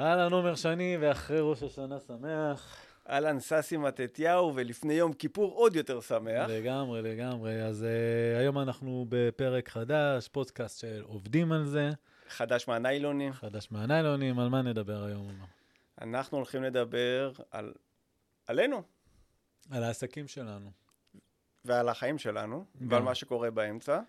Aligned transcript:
אהלן, 0.00 0.32
עומר 0.32 0.54
שני, 0.54 0.96
ואחרי 1.00 1.38
ראש 1.40 1.62
השנה 1.62 2.00
שמח. 2.00 2.76
אהלן, 3.10 3.40
ססי 3.40 3.76
מתתיהו, 3.76 4.52
ולפני 4.54 4.94
יום 4.94 5.12
כיפור 5.12 5.52
עוד 5.52 5.76
יותר 5.76 6.00
שמח. 6.00 6.48
לגמרי, 6.48 7.02
לגמרי. 7.02 7.62
אז 7.62 7.82
uh, 7.82 8.38
היום 8.38 8.58
אנחנו 8.58 9.06
בפרק 9.08 9.68
חדש, 9.68 10.28
פודקאסט 10.28 10.80
של 10.80 11.02
עובדים 11.06 11.52
על 11.52 11.64
זה. 11.64 11.90
חדש 12.28 12.68
מהניילונים. 12.68 13.32
חדש 13.32 13.68
מהניילונים, 13.70 14.38
על 14.38 14.48
מה 14.48 14.62
נדבר 14.62 15.04
היום? 15.04 15.32
אנחנו 16.00 16.36
הולכים 16.36 16.62
לדבר 16.62 17.32
על... 17.50 17.72
עלינו. 18.46 18.82
על 19.70 19.82
העסקים 19.82 20.28
שלנו. 20.28 20.70
ועל 21.64 21.88
החיים 21.88 22.18
שלנו, 22.18 22.64
גם. 22.82 22.92
ועל 22.92 23.02
מה 23.02 23.14
שקורה 23.14 23.50
באמצע. 23.50 24.00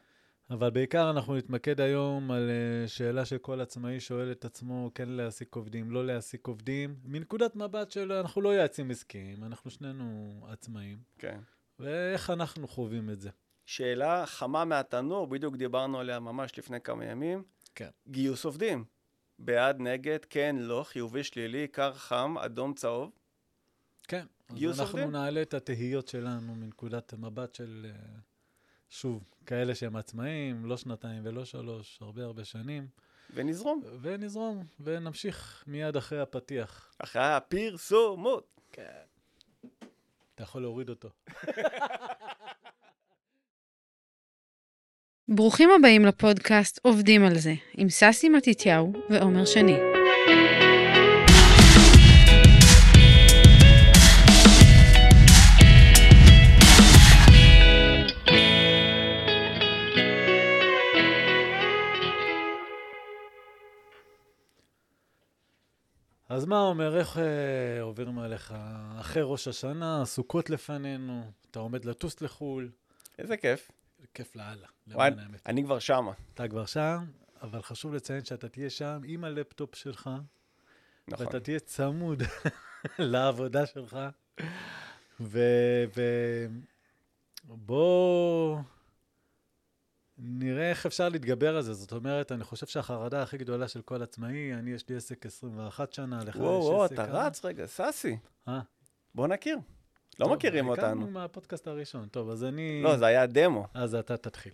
אבל 0.51 0.69
בעיקר 0.69 1.09
אנחנו 1.09 1.35
נתמקד 1.35 1.81
היום 1.81 2.31
על 2.31 2.49
uh, 2.49 2.87
שאלה 2.87 3.25
שכל 3.25 3.61
עצמאי 3.61 3.99
שואל 3.99 4.31
את 4.31 4.45
עצמו, 4.45 4.91
כן 4.95 5.09
להעסיק 5.09 5.55
עובדים, 5.55 5.91
לא 5.91 6.05
להעסיק 6.05 6.47
עובדים, 6.47 6.95
מנקודת 7.03 7.55
מבט 7.55 7.91
של 7.91 8.11
אנחנו 8.11 8.41
לא 8.41 8.49
יועצים 8.49 8.91
עסקיים, 8.91 9.43
אנחנו 9.43 9.71
שנינו 9.71 10.31
עצמאים. 10.49 10.97
כן. 11.19 11.39
ואיך 11.79 12.29
אנחנו 12.29 12.67
חווים 12.67 13.09
את 13.09 13.21
זה. 13.21 13.29
שאלה 13.65 14.25
חמה 14.25 14.65
מהתנור, 14.65 15.27
בדיוק 15.27 15.55
דיברנו 15.55 15.99
עליה 15.99 16.19
ממש 16.19 16.57
לפני 16.57 16.81
כמה 16.81 17.05
ימים. 17.05 17.43
כן. 17.75 17.89
גיוס 18.07 18.45
עובדים. 18.45 18.85
בעד, 19.39 19.79
נגד, 19.79 20.25
כן, 20.29 20.55
לא, 20.59 20.83
חיובי, 20.87 21.23
שלילי, 21.23 21.67
קר, 21.67 21.93
חם, 21.93 22.35
אדום, 22.37 22.73
צהוב. 22.73 23.11
כן. 24.07 24.25
גיוס 24.53 24.73
אז 24.75 24.81
אנחנו 24.81 24.99
עובדים? 24.99 25.11
נעלה 25.11 25.41
את 25.41 25.53
התהיות 25.53 26.07
שלנו 26.07 26.55
מנקודת 26.55 27.13
מבט 27.13 27.55
של... 27.55 27.91
שוב, 28.91 29.23
כאלה 29.45 29.75
שהם 29.75 29.95
עצמאים, 29.95 30.65
לא 30.65 30.77
שנתיים 30.77 31.21
ולא 31.25 31.45
שלוש, 31.45 31.99
הרבה 32.01 32.23
הרבה 32.23 32.43
שנים. 32.43 32.87
ונזרום. 33.33 33.81
ונזרום, 34.01 34.63
ונמשיך 34.79 35.63
מיד 35.67 35.97
אחרי 35.97 36.21
הפתיח. 36.21 36.91
אחרי 36.99 37.21
הפרסומות. 37.21 38.59
כן. 38.71 38.83
אתה 40.35 40.43
יכול 40.43 40.61
להוריד 40.61 40.89
אותו. 40.89 41.09
ברוכים 45.35 45.69
הבאים 45.79 46.05
לפודקאסט 46.05 46.79
עובדים 46.81 47.25
על 47.25 47.37
זה, 47.37 47.53
עם 47.77 47.89
ססי 47.89 48.29
מתתיהו 48.29 48.93
ועומר 49.09 49.45
שני. 49.45 49.77
אז 66.31 66.45
מה 66.45 66.61
אומר, 66.61 66.97
איך 66.97 67.17
אה, 67.17 67.81
עוברים 67.81 68.19
עליך 68.19 68.53
אחרי 68.99 69.23
ראש 69.25 69.47
השנה, 69.47 70.05
סוכות 70.05 70.49
לפנינו, 70.49 71.31
אתה 71.51 71.59
עומד 71.59 71.85
לטוס 71.85 72.21
לחו"ל. 72.21 72.71
איזה 73.19 73.37
כיף. 73.37 73.71
כיף 74.13 74.35
לאללה, 74.35 74.67
למען 74.87 75.19
האמת. 75.19 75.41
אני 75.45 75.63
כבר 75.63 75.79
שמה. 75.79 76.11
אתה 76.33 76.47
כבר 76.47 76.65
שם, 76.65 77.05
אבל 77.41 77.61
חשוב 77.61 77.93
לציין 77.93 78.25
שאתה 78.25 78.49
תהיה 78.49 78.69
שם 78.69 79.01
עם 79.05 79.23
הלפטופ 79.23 79.75
שלך. 79.75 80.09
נכון. 81.07 81.25
ואתה 81.25 81.39
תהיה 81.39 81.59
צמוד 81.59 82.23
לעבודה 82.99 83.65
שלך. 83.65 83.99
ובוא... 85.19 85.37
ו... 88.57 88.61
נראה 90.23 90.69
איך 90.69 90.85
אפשר 90.85 91.09
להתגבר 91.09 91.55
על 91.55 91.61
זה. 91.61 91.73
זאת 91.73 91.91
אומרת, 91.91 92.31
אני 92.31 92.43
חושב 92.43 92.67
שהחרדה 92.67 93.21
הכי 93.21 93.37
גדולה 93.37 93.67
של 93.67 93.81
כל 93.81 94.03
עצמאי, 94.03 94.53
אני, 94.53 94.71
יש 94.71 94.89
לי 94.89 94.95
עסק 94.95 95.25
21 95.25 95.93
שנה, 95.93 96.17
לך 96.17 96.23
יש 96.23 96.29
עסק... 96.29 96.39
וואו, 96.39 96.63
וואו, 96.63 96.85
אתה 96.85 97.03
רץ 97.03 97.45
רגע, 97.45 97.65
סאסי. 97.65 98.17
אה? 98.47 98.59
בוא 99.15 99.27
נכיר. 99.27 99.57
לא 100.19 100.25
טוב, 100.25 100.33
מכירים 100.33 100.67
אותנו. 100.67 100.85
הכרנו 100.85 101.07
מהפודקאסט 101.07 101.67
הראשון. 101.67 102.07
טוב, 102.07 102.29
אז 102.29 102.43
אני... 102.43 102.81
לא, 102.83 102.97
זה 102.97 103.05
היה 103.05 103.25
דמו. 103.25 103.67
אז 103.73 103.95
אתה 103.95 104.17
תתחיל. 104.17 104.53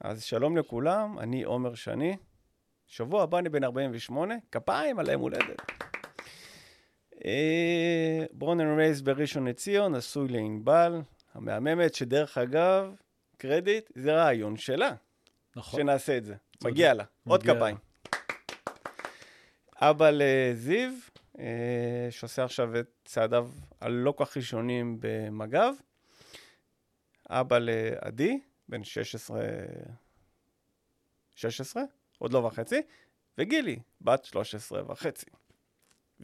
אז 0.00 0.22
שלום 0.22 0.56
לכולם, 0.56 1.18
אני 1.18 1.42
עומר 1.42 1.74
שני. 1.74 2.16
שבוע 2.86 3.22
הבא 3.22 3.38
אני 3.38 3.48
בן 3.48 3.64
48, 3.64 4.34
כפיים 4.52 4.98
על 4.98 5.08
היום 5.08 5.22
הולדת. 5.22 5.62
ברון 8.32 8.60
אנד 8.60 8.78
רייס 8.78 9.00
בראשון 9.00 9.48
לציון, 9.48 9.94
נשוי 9.94 10.28
לענבל, 10.28 11.00
המהממת, 11.34 11.94
שדרך 11.94 12.38
אגב, 12.38 12.94
קרדיט, 13.38 13.90
זה 13.94 14.14
רעיון 14.14 14.56
שלה. 14.56 14.94
נכון. 15.56 15.80
שנעשה 15.80 16.16
את 16.16 16.24
זה. 16.24 16.34
צודק. 16.58 16.72
מגיע 16.72 16.94
לה. 16.94 17.04
מגיע 17.26 17.32
עוד 17.32 17.42
כפיים. 17.42 17.76
אבא 19.76 20.10
לזיו, 20.12 20.90
אה, 21.38 22.06
שעושה 22.10 22.44
עכשיו 22.44 22.80
את 22.80 22.90
צעדיו 23.04 23.50
הלא 23.80 24.14
כך 24.16 24.36
ראשונים 24.36 24.96
במג"ב. 25.00 25.72
אבא 27.30 27.58
לעדי, 27.58 28.40
בן 28.68 28.84
16, 28.84 29.42
16, 31.34 31.82
עוד 32.18 32.32
לא 32.32 32.38
וחצי, 32.38 32.82
וגילי, 33.38 33.78
בת 34.00 34.24
13 34.24 34.82
וחצי. 34.92 35.26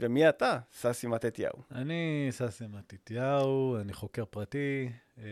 ומי 0.00 0.28
אתה, 0.28 0.58
ססי 0.72 1.06
מתתיהו? 1.06 1.62
אני 1.74 2.28
ססי 2.30 2.64
מתתיהו, 2.66 3.76
אני 3.80 3.92
חוקר 3.92 4.24
פרטי, 4.24 4.88
אה, 5.18 5.24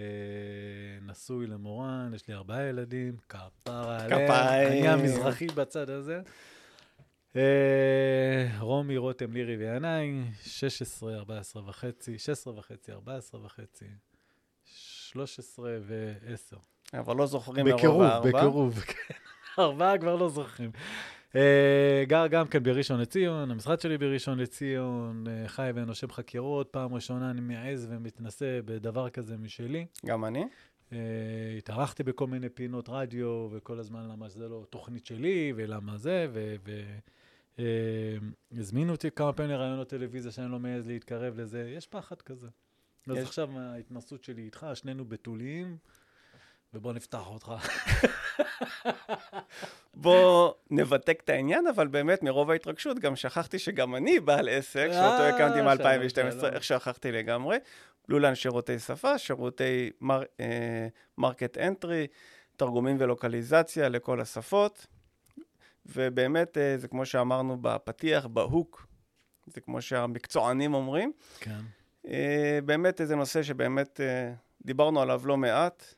נשוי 1.03 1.47
למורן, 1.47 2.11
יש 2.15 2.29
לי 2.29 2.35
ארבעה 2.35 2.63
ילדים, 2.63 3.17
כפרה 3.29 4.05
עליהם. 4.05 4.31
אני 4.31 4.89
המזרחי 4.89 5.47
בצד 5.47 5.91
הזה. 5.91 6.21
אה, 7.37 8.59
רומי, 8.61 8.97
רותם, 8.97 9.33
לירי 9.33 9.57
וינאי, 9.57 10.23
16, 10.43 11.15
14 11.15 11.63
וחצי, 11.67 12.19
16 12.19 12.59
וחצי, 12.59 12.93
14 12.93 13.45
וחצי, 13.45 13.85
13 14.65 15.71
ו-10. 15.81 16.59
אבל 16.99 17.17
לא 17.17 17.27
זוכרים 17.27 17.67
מרוב 17.67 18.03
הארבע. 18.03 18.29
בקירוב, 18.29 18.39
בקירוב, 18.39 18.81
כן. 19.07 19.15
ארבעה 19.59 19.99
כבר 19.99 20.17
לא 20.17 20.29
זוכרים. 20.29 20.71
Uh, 21.33 21.37
גר 22.07 22.27
גם 22.27 22.49
כן 22.49 22.63
בראשון 22.63 23.01
לציון, 23.01 23.51
המשרד 23.51 23.81
שלי 23.81 23.99
בראשון 23.99 24.39
לציון, 24.39 25.25
uh, 25.27 25.49
חי 25.49 25.71
ונושם 25.75 26.11
חקירות, 26.11 26.69
פעם 26.71 26.95
ראשונה 26.95 27.31
אני 27.31 27.41
מעז 27.41 27.87
ומתנסה 27.91 28.61
בדבר 28.65 29.11
כזה 29.11 29.37
משלי. 29.37 29.87
גם 30.07 30.25
אני. 30.25 30.45
Uh, 30.91 30.95
התארחתי 31.59 32.03
בכל 32.03 32.27
מיני 32.27 32.49
פינות 32.49 32.89
רדיו, 32.89 33.49
וכל 33.53 33.79
הזמן 33.79 34.09
למה 34.09 34.29
זה 34.29 34.49
לא 34.49 34.65
תוכנית 34.71 35.07
שלי, 35.07 35.53
ולמה 35.57 35.97
זה, 35.97 36.27
והזמינו 37.59 38.93
uh, 38.93 38.95
אותי 38.95 39.11
כמה 39.11 39.33
פעמים 39.33 39.53
לראיונות 39.53 39.89
טלוויזיה 39.89 40.33
שאני 40.33 40.53
לא 40.53 40.59
מעז 40.59 40.87
להתקרב 40.87 41.41
לזה, 41.41 41.73
יש 41.77 41.87
פחד 41.87 42.23
כזה. 42.23 42.49
יש. 43.07 43.19
אז 43.19 43.25
עכשיו 43.25 43.59
ההתנסות 43.59 44.25
שלי 44.25 44.43
איתך, 44.43 44.67
שנינו 44.75 45.05
בתוליים. 45.05 45.77
ובוא 46.75 46.93
נפתח 46.93 47.27
אותך. 47.27 47.53
בוא 49.95 50.53
נבתק 50.71 51.21
את 51.25 51.29
העניין, 51.29 51.67
אבל 51.67 51.87
באמת 51.87 52.23
מרוב 52.23 52.51
ההתרגשות 52.51 52.99
גם 52.99 53.17
שכחתי 53.17 53.59
שגם 53.59 53.95
אני 53.95 54.21
בעל 54.21 54.49
עסק, 54.49 54.89
שאותו 54.93 55.23
אה, 55.23 55.29
הקמתי 55.29 55.61
מ-2012, 55.63 56.45
איך 56.53 56.65
שכחתי 56.65 57.13
לגמרי. 57.13 57.57
לולן 58.09 58.35
שירותי 58.35 58.79
שפה, 58.79 59.19
שירותי 59.19 59.91
market 61.19 61.59
entry, 61.59 62.07
תרגומים 62.57 62.97
ולוקליזציה 63.01 63.89
לכל 63.89 64.21
השפות. 64.21 64.87
ובאמת, 65.87 66.59
אה, 66.59 66.79
זה 66.79 66.89
כמו 66.89 67.07
שאמרנו 67.07 67.57
בפתיח, 67.61 68.27
בהוק, 68.27 68.87
זה 69.47 69.61
כמו 69.61 69.83
שהמקצוענים 69.83 70.75
אומרים. 70.75 71.13
כן. 71.41 71.61
אה, 72.09 72.59
באמת 72.65 73.01
איזה 73.01 73.17
נושא 73.17 73.43
שבאמת 73.43 74.01
דיברנו 74.65 75.01
עליו 75.03 75.23
לא 75.25 75.37
מעט. 75.37 75.95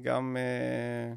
גם, 0.00 0.36
אה, 0.36 1.14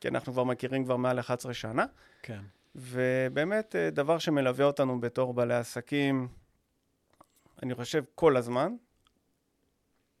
כי 0.00 0.08
אנחנו 0.08 0.32
כבר 0.32 0.44
מכירים 0.44 0.84
כבר 0.84 0.96
מעל 0.96 1.20
11 1.20 1.54
שנה. 1.54 1.86
כן. 2.22 2.40
ובאמת, 2.74 3.76
אה, 3.76 3.90
דבר 3.90 4.18
שמלווה 4.18 4.64
אותנו 4.64 5.00
בתור 5.00 5.34
בעלי 5.34 5.54
עסקים, 5.54 6.28
אני 7.62 7.74
חושב 7.74 8.04
כל 8.14 8.36
הזמן, 8.36 8.76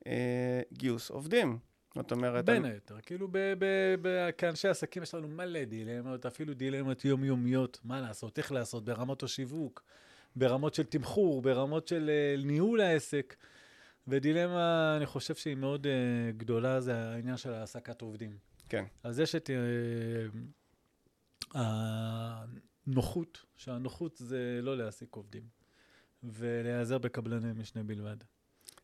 אה, 0.06 0.60
גיוס 0.72 1.10
עובדים. 1.10 1.58
זאת 1.94 2.12
אומרת... 2.12 2.44
בין 2.44 2.64
היתר, 2.64 2.94
אני... 2.94 3.02
כאילו 3.02 3.28
כאנשי 4.38 4.68
עסקים 4.68 5.02
יש 5.02 5.14
לנו 5.14 5.28
מלא 5.28 5.64
דילמות, 5.64 6.26
אפילו 6.26 6.54
דילמות 6.54 7.04
יומיומיות, 7.04 7.80
מה 7.84 8.00
לעשות, 8.00 8.38
איך 8.38 8.52
לעשות, 8.52 8.84
ברמות 8.84 9.22
השיווק, 9.22 9.82
ברמות 10.36 10.74
של 10.74 10.84
תמחור, 10.84 11.42
ברמות 11.42 11.88
של 11.88 12.10
ניהול 12.44 12.80
העסק. 12.80 13.36
ודילמה, 14.08 14.94
אני 14.96 15.06
חושב 15.06 15.34
שהיא 15.34 15.54
מאוד 15.54 15.86
uh, 15.86 15.88
גדולה, 16.36 16.80
זה 16.80 16.96
העניין 16.96 17.36
של 17.36 17.52
העסקת 17.52 18.02
עובדים. 18.02 18.38
כן. 18.68 18.84
אז 19.02 19.20
יש 19.20 19.34
את 19.34 19.50
uh, 21.54 21.56
הנוחות, 22.86 23.44
שהנוחות 23.56 24.16
זה 24.16 24.60
לא 24.62 24.76
להעסיק 24.76 25.14
עובדים, 25.14 25.42
ולהיעזר 26.22 26.98
בקבלני 26.98 27.52
משנה 27.52 27.82
בלבד. 27.82 28.16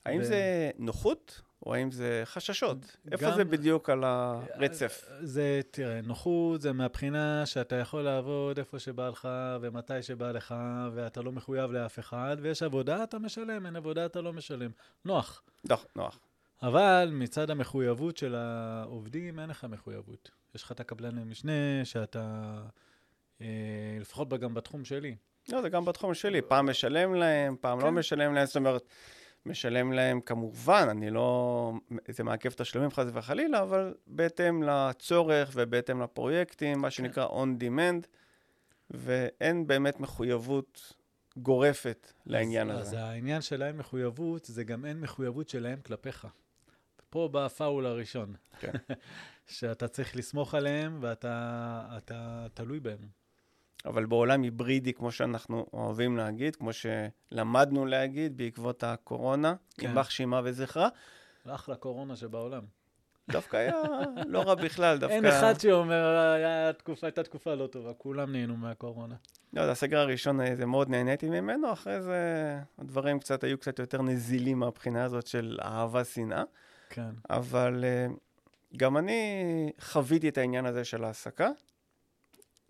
האם 0.05 0.21
ו- 0.21 0.25
זה 0.25 0.71
נוחות, 0.79 1.43
או 1.67 1.75
האם 1.75 1.91
זה 1.91 2.23
חששות? 2.25 2.97
איפה 3.13 3.33
זה 3.33 3.45
בדיוק 3.45 3.91
על 3.91 4.05
הרצף? 4.05 5.09
זה, 5.21 5.61
תראה, 5.71 6.01
נוחות 6.01 6.61
זה 6.61 6.73
מהבחינה 6.73 7.47
שאתה 7.47 7.77
יכול 7.77 8.03
לעבוד 8.03 8.59
איפה 8.59 8.79
שבא 8.79 9.09
לך 9.09 9.29
ומתי 9.61 10.03
שבא 10.03 10.31
לך, 10.31 10.55
ואתה 10.95 11.23
לא 11.23 11.33
מחויב 11.33 11.73
לאף 11.73 11.99
אחד, 11.99 12.37
ויש 12.41 12.63
עבודה, 12.63 13.03
אתה 13.03 13.19
משלם, 13.19 13.67
אין 13.67 13.77
עבודה, 13.77 14.07
אתה 14.07 14.21
לא 14.21 14.33
משלם. 14.33 14.71
נוח. 15.05 15.43
נוח, 15.69 15.87
נוח. 15.97 16.19
אבל 16.63 17.09
מצד 17.13 17.51
המחויבות 17.51 18.17
של 18.17 18.35
העובדים, 18.35 19.41
אין 19.41 19.51
לך 19.51 19.65
מחויבות. 19.65 20.31
יש 20.55 20.63
לך 20.63 20.73
את 20.73 20.81
הקבלני 20.81 21.25
משנה, 21.25 21.85
שאתה, 21.85 22.55
אה, 23.41 23.47
לפחות 24.01 24.29
גם 24.29 24.55
בתחום 24.55 24.85
שלי. 24.85 25.17
לא, 25.49 25.63
זה 25.63 25.69
גם 25.69 25.85
בתחום 25.85 26.15
שלי. 26.15 26.43
פעם 26.43 26.71
משלם 26.71 27.15
להם, 27.15 27.57
פעם 27.61 27.81
לא 27.81 27.85
כן. 27.85 27.95
משלם 27.95 28.35
להם. 28.35 28.47
זאת 28.47 28.57
אומרת, 28.57 28.83
משלם 29.47 29.93
להם 29.93 30.21
כמובן, 30.21 30.87
אני 30.91 31.11
לא... 31.11 31.73
זה 32.09 32.25
מעכב 32.25 32.51
תשלומים 32.51 32.91
חס 32.91 33.07
וחלילה, 33.13 33.63
אבל 33.63 33.95
בהתאם 34.07 34.63
לצורך 34.63 35.51
ובהתאם 35.55 36.03
לפרויקטים, 36.03 36.79
מה 36.79 36.91
שנקרא 36.91 37.27
on 37.27 37.63
demand, 37.63 38.07
ואין 38.91 39.67
באמת 39.67 40.01
מחויבות 40.01 40.93
גורפת 41.37 42.13
לעניין 42.27 42.71
אז, 42.71 42.81
הזה. 42.81 42.97
אז 42.97 43.03
העניין 43.03 43.41
של 43.41 43.63
אין 43.63 43.77
מחויבות, 43.77 44.45
זה 44.45 44.65
גם 44.65 44.85
אין 44.85 45.01
מחויבות 45.01 45.49
שלהם 45.49 45.81
כלפיך. 45.81 46.27
פה 47.11 47.29
בא 47.33 47.47
הפאול 47.47 47.87
הראשון. 47.87 48.35
כן. 48.59 48.73
שאתה 49.47 49.89
צריך 49.89 50.17
לסמוך 50.17 50.55
עליהם 50.55 50.99
ואתה 51.01 51.97
אתה 51.97 52.47
תלוי 52.55 52.81
בהם. 52.81 53.22
אבל 53.85 54.07
בעולם 54.07 54.43
היברידי, 54.43 54.93
כמו 54.93 55.13
שאנחנו 55.13 55.67
אוהבים 55.73 56.17
להגיד, 56.17 56.57
כמו 56.57 56.71
שלמדנו 56.73 57.87
להגיד 57.87 58.37
בעקבות 58.37 58.85
הקורונה, 58.85 59.55
כן. 59.79 59.87
יימח 59.87 60.11
שמה 60.11 60.41
וזכרה, 60.45 60.89
אחלה 61.47 61.77
קורונה 61.77 62.17
שבעולם. 62.17 62.63
דווקא 63.31 63.57
היה 63.57 63.83
לא 64.27 64.43
רע 64.43 64.55
בכלל, 64.55 64.99
דווקא... 64.99 65.15
אין 65.15 65.27
אחד 65.27 65.61
שאומר, 65.61 66.05
היה 66.17 66.73
תקופה, 66.73 67.07
הייתה 67.07 67.23
תקופה 67.23 67.55
לא 67.55 67.67
טובה, 67.67 67.95
כולם 67.95 68.33
נהנו 68.33 68.57
מהקורונה. 68.57 69.15
לא, 69.53 69.65
זה 69.65 69.73
הסגר 69.73 69.99
הראשון, 69.99 70.41
אה, 70.41 70.57
זה 70.57 70.67
מאוד 70.67 70.89
נהניתי 70.89 71.29
ממנו, 71.29 71.73
אחרי 71.73 72.01
זה 72.01 72.59
הדברים 72.79 73.19
קצת 73.19 73.45
היו 73.45 73.59
קצת 73.59 73.79
יותר 73.79 74.03
נזילים 74.03 74.59
מהבחינה 74.59 75.05
הזאת 75.05 75.27
של 75.27 75.59
אהבה-שנאה, 75.63 76.43
כן. 76.91 77.11
אבל 77.31 77.85
אה, 77.85 78.07
גם 78.77 78.97
אני 78.97 79.73
חוויתי 79.81 80.29
את 80.29 80.39
העניין 80.39 80.67
הזה 80.67 80.85
של 80.85 81.05
ההעסקה. 81.05 81.51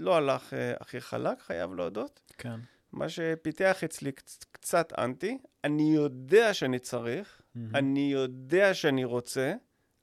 לא 0.02 0.16
הלך 0.16 0.54
אה, 0.54 0.74
הכי 0.80 1.00
חלק, 1.00 1.40
חייב 1.40 1.74
להודות. 1.74 2.20
כן. 2.38 2.60
מה 2.92 3.08
שפיתח 3.08 3.84
אצלי 3.84 4.10
קצ- 4.10 4.44
קצת 4.52 4.92
אנטי, 4.98 5.38
אני 5.64 5.94
יודע 5.94 6.54
שאני 6.54 6.78
צריך, 6.78 7.42
מהמם. 7.54 7.76
אני 7.76 8.12
יודע 8.12 8.74
שאני 8.74 9.04
רוצה, 9.04 9.54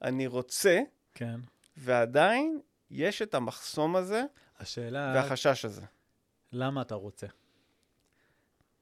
אני 0.02 0.26
רוצה, 0.26 0.80
כן. 1.14 1.40
ועדיין 1.76 2.60
יש 2.90 3.22
את 3.22 3.34
המחסום 3.34 3.96
הזה 3.96 4.22
השאלה, 4.58 5.12
והחשש 5.16 5.64
הזה. 5.64 5.82
למה 6.52 6.82
אתה 6.82 6.94
רוצה? 6.94 7.26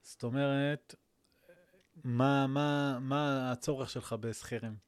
זאת 0.03 0.23
אומרת, 0.23 0.95
מה, 2.05 2.47
מה, 2.47 2.99
מה 3.01 3.53
הצורך 3.53 3.91
שלך 3.91 4.13
בשכירים? 4.21 4.88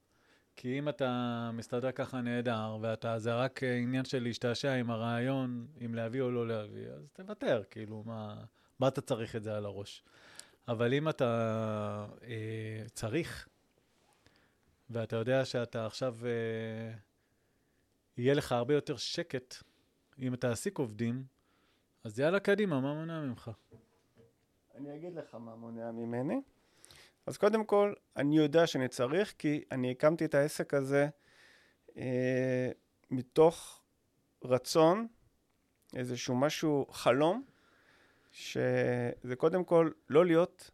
כי 0.60 0.78
אם 0.78 0.88
אתה 0.88 1.50
מסתדר 1.54 1.92
ככה 1.92 2.20
נהדר, 2.20 2.78
ואתה, 2.80 3.18
זה 3.18 3.34
רק 3.34 3.62
עניין 3.62 4.04
של 4.04 4.22
להשתעשע 4.22 4.72
עם 4.72 4.90
הרעיון, 4.90 5.66
אם 5.84 5.94
להביא 5.94 6.22
או 6.22 6.30
לא 6.30 6.48
להביא, 6.48 6.88
אז 6.88 7.10
תוותר, 7.12 7.62
כאילו, 7.70 8.02
מה, 8.06 8.44
מה 8.78 8.88
אתה 8.88 9.00
צריך 9.00 9.36
את 9.36 9.42
זה 9.42 9.56
על 9.56 9.64
הראש? 9.64 10.04
אבל 10.68 10.94
אם 10.94 11.08
אתה 11.08 12.06
אה, 12.22 12.82
צריך, 12.92 13.48
ואתה 14.90 15.16
יודע 15.16 15.44
שאתה 15.44 15.86
עכשיו, 15.86 16.16
אה, 16.24 16.94
יהיה 18.16 18.34
לך 18.34 18.52
הרבה 18.52 18.74
יותר 18.74 18.96
שקט 18.96 19.54
אם 20.18 20.36
תעסיק 20.36 20.78
עובדים, 20.78 21.24
אז 22.04 22.20
יאללה, 22.20 22.40
קדימה, 22.40 22.80
מה 22.80 22.94
מונע 22.94 23.20
ממך? 23.20 23.50
אני 24.74 24.96
אגיד 24.96 25.14
לך 25.14 25.34
מה 25.34 25.56
מונע 25.56 25.90
ממני. 25.90 26.40
אז 27.26 27.36
קודם 27.36 27.64
כל, 27.64 27.94
אני 28.16 28.36
יודע 28.36 28.66
שאני 28.66 28.88
צריך, 28.88 29.34
כי 29.38 29.64
אני 29.70 29.90
הקמתי 29.90 30.24
את 30.24 30.34
העסק 30.34 30.74
הזה 30.74 31.08
אה, 31.96 32.70
מתוך 33.10 33.82
רצון, 34.44 35.06
איזשהו 35.96 36.36
משהו, 36.36 36.86
חלום, 36.90 37.44
שזה 38.30 39.36
קודם 39.36 39.64
כל 39.64 39.90
לא 40.08 40.26
להיות 40.26 40.70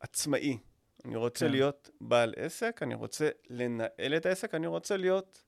עצמאי. 0.00 0.58
אני 1.04 1.16
רוצה 1.16 1.46
כן. 1.46 1.50
להיות 1.50 1.90
בעל 2.00 2.34
עסק, 2.36 2.82
אני 2.82 2.94
רוצה 2.94 3.28
לנהל 3.50 4.16
את 4.16 4.26
העסק, 4.26 4.54
אני 4.54 4.66
רוצה 4.66 4.96
להיות 4.96 5.44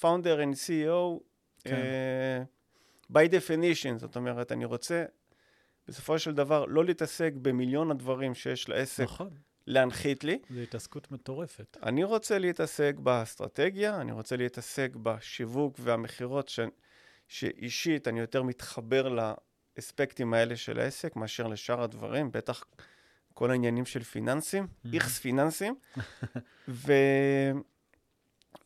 founder 0.00 0.38
and 0.42 0.54
CEO 0.54 1.20
כן. 1.64 1.74
אה, 1.74 2.42
by 3.12 3.30
definition, 3.30 3.98
זאת 3.98 4.16
אומרת, 4.16 4.52
אני 4.52 4.64
רוצה 4.64 5.04
בסופו 5.88 6.18
של 6.18 6.34
דבר 6.34 6.64
לא 6.64 6.84
להתעסק 6.84 7.32
במיליון 7.42 7.90
הדברים 7.90 8.34
שיש 8.34 8.68
לעסק 8.68 9.04
נכון, 9.04 9.30
להנחית 9.66 10.24
לי. 10.24 10.38
זו 10.50 10.60
התעסקות 10.60 11.12
מטורפת. 11.12 11.76
אני 11.82 12.04
רוצה 12.04 12.38
להתעסק 12.38 12.94
באסטרטגיה, 12.98 14.00
אני 14.00 14.12
רוצה 14.12 14.36
להתעסק 14.36 14.90
בשיווק 15.02 15.76
והמכירות, 15.80 16.48
ש... 16.48 16.60
שאישית 17.28 18.08
אני 18.08 18.20
יותר 18.20 18.42
מתחבר 18.42 19.08
לאספקטים 19.78 20.34
האלה 20.34 20.56
של 20.56 20.78
העסק 20.80 21.16
מאשר 21.16 21.46
לשאר 21.46 21.82
הדברים, 21.82 22.32
בטח 22.32 22.64
כל 23.34 23.50
העניינים 23.50 23.86
של 23.86 24.02
פיננסים, 24.02 24.66
Mhm. 24.66 24.88
איכס 24.94 25.18
פיננסים. 25.18 25.74
ו... 26.68 26.92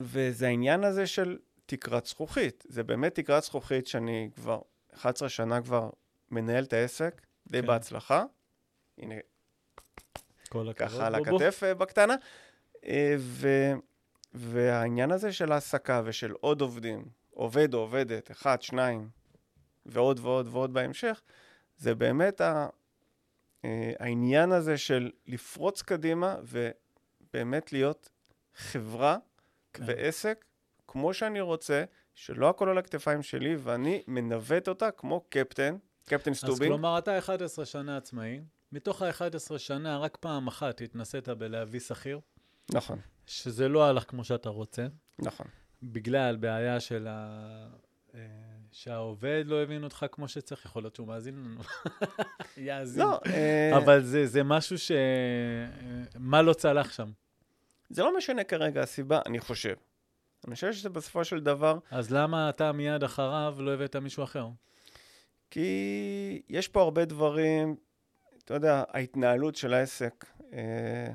וזה 0.00 0.46
העניין 0.46 0.84
הזה 0.84 1.06
של 1.06 1.38
תקרת 1.66 2.06
זכוכית. 2.06 2.64
זה 2.68 2.82
באמת 2.82 3.14
תקרת 3.14 3.42
זכוכית 3.42 3.86
שאני 3.86 4.30
כבר 4.34 4.60
11 4.94 5.28
שנה 5.28 5.62
כבר 5.62 5.90
מנהל 6.30 6.64
את 6.64 6.72
העסק, 6.72 7.20
די 7.48 7.60
כן. 7.60 7.66
בהצלחה. 7.66 8.24
הנה. 8.98 9.14
ככה 10.76 11.06
על. 11.06 11.14
הכתף 11.14 11.60
אה, 11.64 11.74
בקטנה. 11.74 12.14
אה, 12.84 13.14
ו... 13.18 13.48
והעניין 14.34 15.10
הזה 15.10 15.32
של 15.32 15.52
העסקה 15.52 16.02
ושל 16.04 16.32
עוד 16.40 16.60
עובדים, 16.60 17.04
עובד 17.30 17.74
או 17.74 17.78
עובדת, 17.78 18.30
אחד, 18.30 18.62
שניים, 18.62 19.08
ועוד 19.86 20.20
ועוד 20.22 20.48
ועוד 20.50 20.74
בהמשך, 20.74 21.22
זה 21.76 21.94
באמת 21.94 22.40
ה... 22.40 22.68
אה, 23.64 23.92
העניין 23.98 24.52
הזה 24.52 24.78
של 24.78 25.10
לפרוץ 25.26 25.82
קדימה 25.82 26.36
ובאמת 26.42 27.72
להיות 27.72 28.10
חברה 28.54 29.16
כן. 29.72 29.84
ועסק 29.86 30.44
כמו 30.88 31.14
שאני 31.14 31.40
רוצה, 31.40 31.84
שלא 32.14 32.48
הכל 32.48 32.68
על 32.68 32.78
הכתפיים 32.78 33.22
שלי, 33.22 33.56
ואני 33.56 34.02
מנווט 34.06 34.68
אותה 34.68 34.90
כמו 34.90 35.24
קפטן, 35.28 35.76
קפטן 36.04 36.30
אז 36.30 36.36
סטובין. 36.36 36.68
כלומר, 36.68 36.98
אתה 36.98 37.18
11 37.18 37.64
שנה 37.64 37.96
עצמאי, 37.96 38.40
מתוך 38.72 39.02
ה-11 39.02 39.58
שנה, 39.58 39.98
רק 39.98 40.16
פעם 40.16 40.46
אחת 40.46 40.80
התנסית 40.80 41.28
בלהביא 41.28 41.80
שכיר, 41.80 42.20
נכון, 42.74 42.98
שזה 43.26 43.68
לא 43.68 43.86
הלך 43.86 44.04
כמו 44.10 44.24
שאתה 44.24 44.48
רוצה, 44.48 44.86
נכון. 45.18 45.46
בגלל 45.82 46.36
בעיה 46.36 46.80
של 46.80 47.06
ה... 47.10 47.68
אה, 48.14 48.20
שהעובד 48.72 49.44
לא 49.46 49.62
הבין 49.62 49.84
אותך 49.84 50.06
כמו 50.12 50.28
שצריך, 50.28 50.64
יכול 50.64 50.82
להיות 50.82 50.94
שהוא 50.94 51.06
מאזין 51.06 51.34
לנו. 51.34 51.60
יאזין. 52.56 53.02
לא, 53.02 53.20
אה, 53.26 53.76
אבל 53.76 54.00
זה, 54.02 54.26
זה 54.26 54.42
משהו 54.42 54.78
ש... 54.78 54.90
אה, 54.90 54.96
מה 56.18 56.42
לא 56.42 56.52
צלח 56.52 56.92
שם? 56.92 57.10
זה 57.90 58.02
לא 58.02 58.16
משנה 58.16 58.44
כרגע 58.44 58.82
הסיבה, 58.82 59.20
אני 59.26 59.40
חושב. 59.40 59.74
אני 60.46 60.54
חושב 60.54 60.72
שזה 60.72 60.88
בסופו 60.88 61.24
של 61.24 61.40
דבר, 61.40 61.78
אז 61.90 62.10
למה 62.10 62.50
אתה 62.50 62.72
מיד 62.72 63.04
אחריו 63.04 63.56
לא 63.58 63.74
הבאת 63.74 63.96
מישהו 63.96 64.24
אחר? 64.24 64.46
כי 65.50 66.42
יש 66.48 66.68
פה 66.68 66.82
הרבה 66.82 67.04
דברים, 67.04 67.76
אתה 68.50 68.56
יודע, 68.56 68.82
ההתנהלות 68.88 69.56
של 69.56 69.74
העסק, 69.74 70.24
אה, 70.52 71.12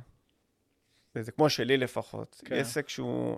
וזה 1.15 1.31
כמו 1.31 1.49
שלי 1.49 1.77
לפחות, 1.77 2.41
כן. 2.45 2.55
עסק 2.55 2.89
שהוא 2.89 3.37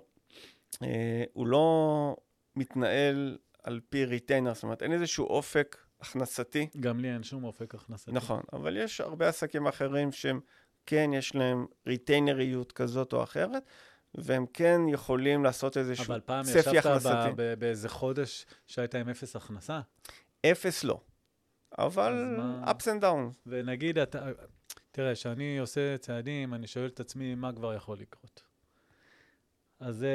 אה, 0.82 1.24
הוא 1.32 1.46
לא 1.46 2.16
מתנהל 2.56 3.38
על 3.62 3.80
פי 3.88 4.04
retainer, 4.04 4.54
זאת 4.54 4.62
אומרת, 4.62 4.82
אין 4.82 4.92
איזשהו 4.92 5.26
אופק 5.26 5.76
הכנסתי. 6.00 6.68
גם 6.80 7.00
לי 7.00 7.12
אין 7.12 7.22
שום 7.22 7.44
אופק 7.44 7.74
הכנסתי. 7.74 8.12
נכון, 8.12 8.42
אבל 8.52 8.76
יש 8.76 9.00
הרבה 9.00 9.28
עסקים 9.28 9.66
אחרים 9.66 10.12
שהם 10.12 10.40
כן, 10.86 11.10
יש 11.14 11.34
להם 11.34 11.66
ריטיינריות 11.86 12.72
כזאת 12.72 13.12
או 13.12 13.22
אחרת, 13.22 13.62
והם 14.14 14.46
כן 14.52 14.80
יכולים 14.88 15.44
לעשות 15.44 15.76
איזשהו 15.76 16.04
אבל 16.04 16.20
פעם 16.24 16.44
צפי 16.44 16.58
ישבת 16.58 16.76
הכנסתי. 16.76 17.10
ב- 17.10 17.42
ב- 17.42 17.54
באיזה 17.58 17.88
חודש 17.88 18.46
שהיית 18.66 18.94
עם 18.94 19.08
אפס 19.08 19.36
הכנסה, 19.36 19.80
אפס 20.46 20.84
לא. 20.84 21.00
אבל 21.78 22.34
מה- 22.36 22.64
ups 22.70 22.84
and 22.84 23.02
downs. 23.02 23.38
ונגיד 23.46 23.98
אתה... 23.98 24.30
תראה, 24.90 25.14
כשאני 25.14 25.58
עושה 25.58 25.98
צעדים, 25.98 26.54
אני 26.54 26.66
שואל 26.66 26.86
את 26.86 27.00
עצמי 27.00 27.34
מה 27.34 27.52
כבר 27.52 27.74
יכול 27.74 27.98
לקרות. 27.98 28.42
אז 29.80 30.06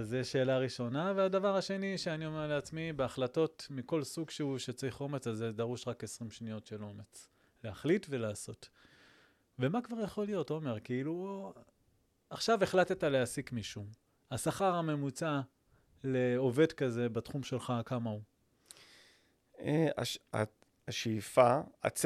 זה 0.00 0.24
שאלה 0.24 0.58
ראשונה, 0.58 1.12
והדבר 1.16 1.56
השני 1.56 1.98
שאני 1.98 2.26
אומר 2.26 2.46
לעצמי, 2.46 2.92
בהחלטות 2.92 3.66
מכל 3.70 4.04
סוג 4.04 4.30
שהוא 4.30 4.58
שצריך 4.58 5.00
אומץ, 5.00 5.26
אז 5.26 5.36
זה 5.38 5.52
דרוש 5.52 5.88
רק 5.88 6.04
20 6.04 6.30
שניות 6.30 6.66
של 6.66 6.84
אומץ. 6.84 7.28
להחליט 7.64 8.06
ולעשות. 8.10 8.68
ומה 9.58 9.82
כבר 9.82 10.00
יכול 10.00 10.24
להיות, 10.26 10.50
עומר? 10.50 10.80
כאילו, 10.80 11.52
עכשיו 12.30 12.62
החלטת 12.62 13.04
להעסיק 13.04 13.52
מישהו. 13.52 13.86
השכר 14.30 14.74
הממוצע 14.74 15.40
לעובד 16.04 16.72
כזה 16.72 17.08
בתחום 17.08 17.42
שלך, 17.42 17.72
כמה 17.86 18.10
הוא? 18.10 18.22
אה, 19.60 19.88
הש... 19.96 20.18
השאיפה, 20.88 21.60
הצ... 21.82 22.04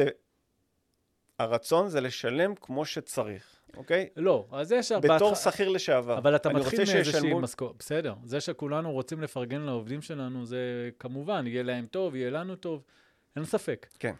הרצון 1.39 1.89
זה 1.89 2.01
לשלם 2.01 2.55
כמו 2.55 2.85
שצריך, 2.85 3.61
אוקיי? 3.77 4.09
לא, 4.17 4.49
אז 4.53 4.73
יש... 4.73 4.93
בתור 4.93 5.35
שכיר 5.35 5.69
לשעבר. 5.69 6.19
אבל 6.19 6.37
אתה 6.37 6.49
מתחיל 6.49 6.81
מאיזושהי 6.95 7.35
משכורת. 7.35 7.77
בסדר, 7.79 8.15
זה 8.25 8.41
שכולנו 8.41 8.93
רוצים 8.93 9.21
לפרגן 9.21 9.61
לעובדים 9.61 10.03
שלנו, 10.03 10.47
זה 10.47 10.91
כמובן, 10.99 11.47
יהיה 11.47 11.63
להם 11.63 11.87
טוב, 11.87 12.15
יהיה 12.15 12.31
לנו 12.31 12.57
טוב, 12.57 12.83
אין 13.37 13.45
ספק. 13.45 13.87
כן. 13.99 14.15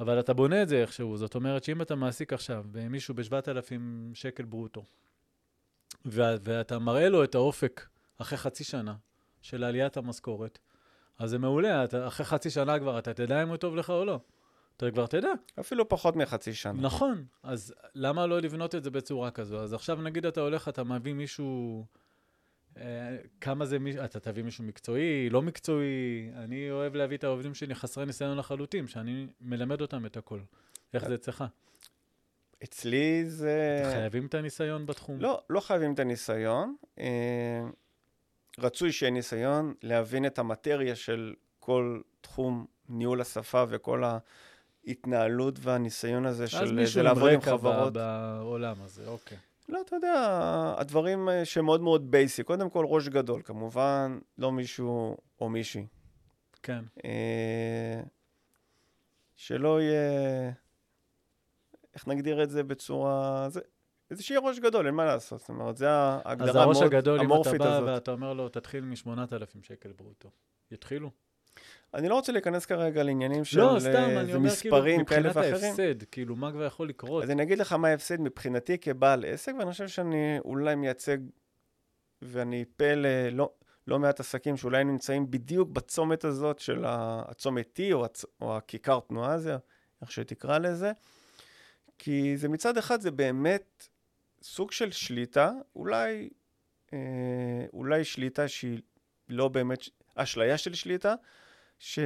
אבל 0.00 0.20
אתה 0.20 0.34
בונה 0.34 0.62
את 0.62 0.68
זה 0.68 0.80
איכשהו, 0.80 1.16
זאת 1.16 1.34
אומרת 1.34 1.64
שאם 1.64 1.82
אתה 1.82 1.94
מעסיק 1.94 2.32
עכשיו 2.32 2.64
מישהו 2.90 3.14
ב-7,000 3.14 3.80
שקל 4.14 4.44
ברוטו, 4.44 4.84
ואתה 6.04 6.78
מראה 6.78 7.08
לו 7.08 7.24
את 7.24 7.34
האופק 7.34 7.86
אחרי 8.18 8.38
חצי 8.38 8.64
שנה 8.64 8.94
של 9.42 9.64
עליית 9.64 9.96
המשכורת, 9.96 10.58
אז 11.18 11.30
זה 11.30 11.38
מעולה, 11.38 11.84
אתה, 11.84 12.06
אחרי 12.06 12.26
חצי 12.26 12.50
שנה 12.50 12.78
כבר 12.78 12.98
אתה 12.98 13.14
תדע 13.14 13.42
אם 13.42 13.48
הוא 13.48 13.56
טוב 13.56 13.76
לך 13.76 13.90
או 13.90 14.04
לא. 14.04 14.20
אתה 14.76 14.90
כבר 14.90 15.06
תדע. 15.06 15.28
אפילו 15.60 15.88
פחות 15.88 16.16
מחצי 16.16 16.54
שנה. 16.54 16.80
נכון, 16.80 17.24
אז 17.42 17.74
למה 17.94 18.26
לא 18.26 18.40
לבנות 18.40 18.74
את 18.74 18.84
זה 18.84 18.90
בצורה 18.90 19.30
כזו? 19.30 19.60
אז 19.60 19.72
עכשיו 19.72 20.02
נגיד 20.02 20.26
אתה 20.26 20.40
הולך, 20.40 20.68
אתה 20.68 20.84
מביא 20.84 21.14
מישהו, 21.14 21.84
אה, 22.76 23.16
כמה 23.40 23.66
זה 23.66 23.78
מישהו, 23.78 24.04
אתה 24.04 24.20
תביא 24.20 24.42
מישהו 24.42 24.64
מקצועי, 24.64 25.30
לא 25.30 25.42
מקצועי, 25.42 26.30
אני 26.36 26.70
אוהב 26.70 26.94
להביא 26.94 27.16
את 27.16 27.24
העובדים 27.24 27.54
שלי 27.54 27.74
חסרי 27.74 28.06
ניסיון 28.06 28.38
לחלוטין, 28.38 28.86
שאני 28.86 29.26
מלמד 29.40 29.80
אותם 29.80 30.06
את 30.06 30.16
הכל. 30.16 30.40
איך 30.94 31.08
זה 31.08 31.14
אצלך? 31.14 31.44
אצלי 32.64 33.24
זה... 33.26 33.82
חייבים 33.92 34.26
את 34.26 34.34
הניסיון 34.34 34.86
בתחום? 34.86 35.20
לא, 35.20 35.42
לא 35.50 35.60
חייבים 35.60 35.94
את 35.94 35.98
הניסיון. 35.98 36.76
אה, 36.98 37.64
רצוי 38.58 38.92
שיהיה 38.92 39.10
ניסיון 39.12 39.74
להבין 39.82 40.26
את 40.26 40.38
המטריה 40.38 40.94
של 40.96 41.34
כל 41.60 42.00
תחום 42.20 42.66
ניהול 42.88 43.20
השפה 43.20 43.64
וכל 43.68 44.02
ההתנהלות 44.86 45.58
והניסיון 45.60 46.26
הזה 46.26 46.46
של 46.46 46.86
זה 46.86 47.02
לעבוד 47.02 47.32
עם 47.32 47.40
חברות. 47.40 47.74
אז 47.74 47.80
מישהו 47.80 47.80
עם 47.80 47.88
רקע 47.88 48.38
בעולם 48.38 48.76
הזה, 48.82 49.06
אוקיי. 49.06 49.38
לא, 49.68 49.80
אתה 49.80 49.96
יודע, 49.96 50.74
הדברים 50.78 51.28
אה, 51.28 51.44
שמאוד 51.44 51.80
מאוד 51.80 52.10
בייסי. 52.10 52.42
קודם 52.42 52.70
כל, 52.70 52.84
ראש 52.88 53.08
גדול, 53.08 53.42
כמובן, 53.44 54.18
לא 54.38 54.52
מישהו 54.52 55.16
או 55.40 55.48
מישהי. 55.48 55.86
כן. 56.62 56.84
אה, 57.04 58.00
שלא 59.36 59.82
יהיה... 59.82 60.50
איך 61.94 62.08
נגדיר 62.08 62.42
את 62.42 62.50
זה 62.50 62.62
בצורה... 62.62 63.46
זה, 63.48 63.60
זה 64.10 64.22
שיהיה 64.22 64.40
ראש 64.40 64.58
גדול, 64.58 64.86
אין 64.86 64.94
מה 64.94 65.04
לעשות. 65.04 65.40
זאת 65.40 65.48
אומרת, 65.48 65.76
זה 65.76 65.90
ההגדרה 65.90 66.22
המורפית 66.24 66.40
הזאת. 66.40 66.56
אז 66.56 66.56
הראש 66.56 66.82
הגדול, 66.82 67.20
אם 67.20 67.40
אתה 67.40 67.58
בא 67.58 67.80
ואתה 67.86 68.10
אומר 68.10 68.32
לו, 68.32 68.48
תתחיל 68.48 68.84
מ-8,000 68.84 69.62
שקל 69.62 69.92
ברוטו. 69.92 70.30
יתחילו? 70.70 71.10
אני 71.94 72.08
לא 72.08 72.14
רוצה 72.14 72.32
להיכנס 72.32 72.66
כרגע 72.66 73.02
לעניינים 73.02 73.44
של 73.44 73.60
לא, 73.60 73.76
סתם, 73.80 73.88
אה, 73.88 74.20
אני 74.20 74.34
אומר, 74.34 74.50
כאילו, 74.60 74.76
מבחינת 74.98 75.36
ההפסד, 75.36 76.02
כאילו, 76.10 76.36
מה 76.36 76.52
כבר 76.52 76.64
יכול 76.64 76.88
לקרות? 76.88 77.24
אז 77.24 77.30
אני 77.30 77.42
אגיד 77.42 77.58
לך 77.58 77.72
מה 77.72 77.88
ההפסד 77.88 78.20
מבחינתי 78.20 78.78
כבעל 78.78 79.24
עסק, 79.24 79.52
ואני 79.58 79.70
חושב 79.70 79.88
שאני 79.88 80.38
אולי 80.44 80.74
מייצג, 80.74 81.18
ואני 82.22 82.64
פה 82.76 82.94
ללא 82.94 83.50
לא 83.86 83.98
מעט 83.98 84.20
עסקים 84.20 84.56
שאולי 84.56 84.84
נמצאים 84.84 85.30
בדיוק 85.30 85.68
בצומת 85.68 86.24
הזאת 86.24 86.58
של 86.58 86.84
הצומת 86.86 87.78
T, 87.78 87.92
או, 87.92 88.04
הצ... 88.04 88.24
או 88.40 88.56
הכיכר 88.56 89.00
תנועה 89.00 89.32
הזה, 89.32 89.56
איך 90.02 90.12
שתקרא 90.12 90.58
לזה. 90.58 90.92
כי 91.98 92.36
זה 92.36 92.48
מצד 92.48 92.78
אחד, 92.78 93.00
זה 93.00 93.10
באמת 93.10 93.88
סוג 94.42 94.72
של 94.72 94.90
שליטה, 94.90 95.52
אולי, 95.76 96.28
אה, 96.92 97.66
אולי 97.72 98.04
שליטה 98.04 98.48
שהיא 98.48 98.80
לא 99.28 99.48
באמת 99.48 99.88
אשליה 100.14 100.58
של 100.58 100.74
שליטה, 100.74 101.14
ש... 101.78 101.98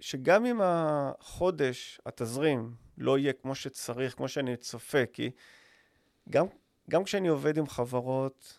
שגם 0.00 0.46
אם 0.46 0.60
החודש, 0.64 2.00
התזרים, 2.06 2.74
לא 2.98 3.18
יהיה 3.18 3.32
כמו 3.32 3.54
שצריך, 3.54 4.14
כמו 4.16 4.28
שאני 4.28 4.56
צופה, 4.56 5.06
כי 5.12 5.30
גם, 6.30 6.46
גם 6.90 7.04
כשאני 7.04 7.28
עובד 7.28 7.58
עם 7.58 7.66
חברות 7.66 8.58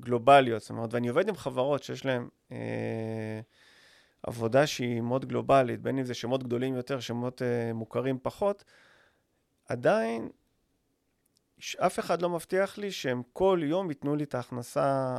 גלובליות, 0.00 0.60
זאת 0.60 0.70
אומרת, 0.70 0.94
ואני 0.94 1.08
עובד 1.08 1.28
עם 1.28 1.36
חברות 1.36 1.82
שיש 1.82 2.04
להן 2.04 2.28
אה, 2.52 3.40
עבודה 4.22 4.66
שהיא 4.66 5.00
מאוד 5.00 5.24
גלובלית, 5.24 5.80
בין 5.80 5.98
אם 5.98 6.04
זה 6.04 6.14
שמות 6.14 6.42
גדולים 6.42 6.74
יותר, 6.74 7.00
שמות 7.00 7.42
אה, 7.42 7.72
מוכרים 7.72 8.18
פחות, 8.22 8.64
עדיין 9.68 10.28
אף 11.78 11.98
אחד 11.98 12.22
לא 12.22 12.30
מבטיח 12.30 12.78
לי 12.78 12.92
שהם 12.92 13.22
כל 13.32 13.60
יום 13.62 13.90
ייתנו 13.90 14.16
לי 14.16 14.24
את 14.24 14.34
ההכנסה 14.34 15.18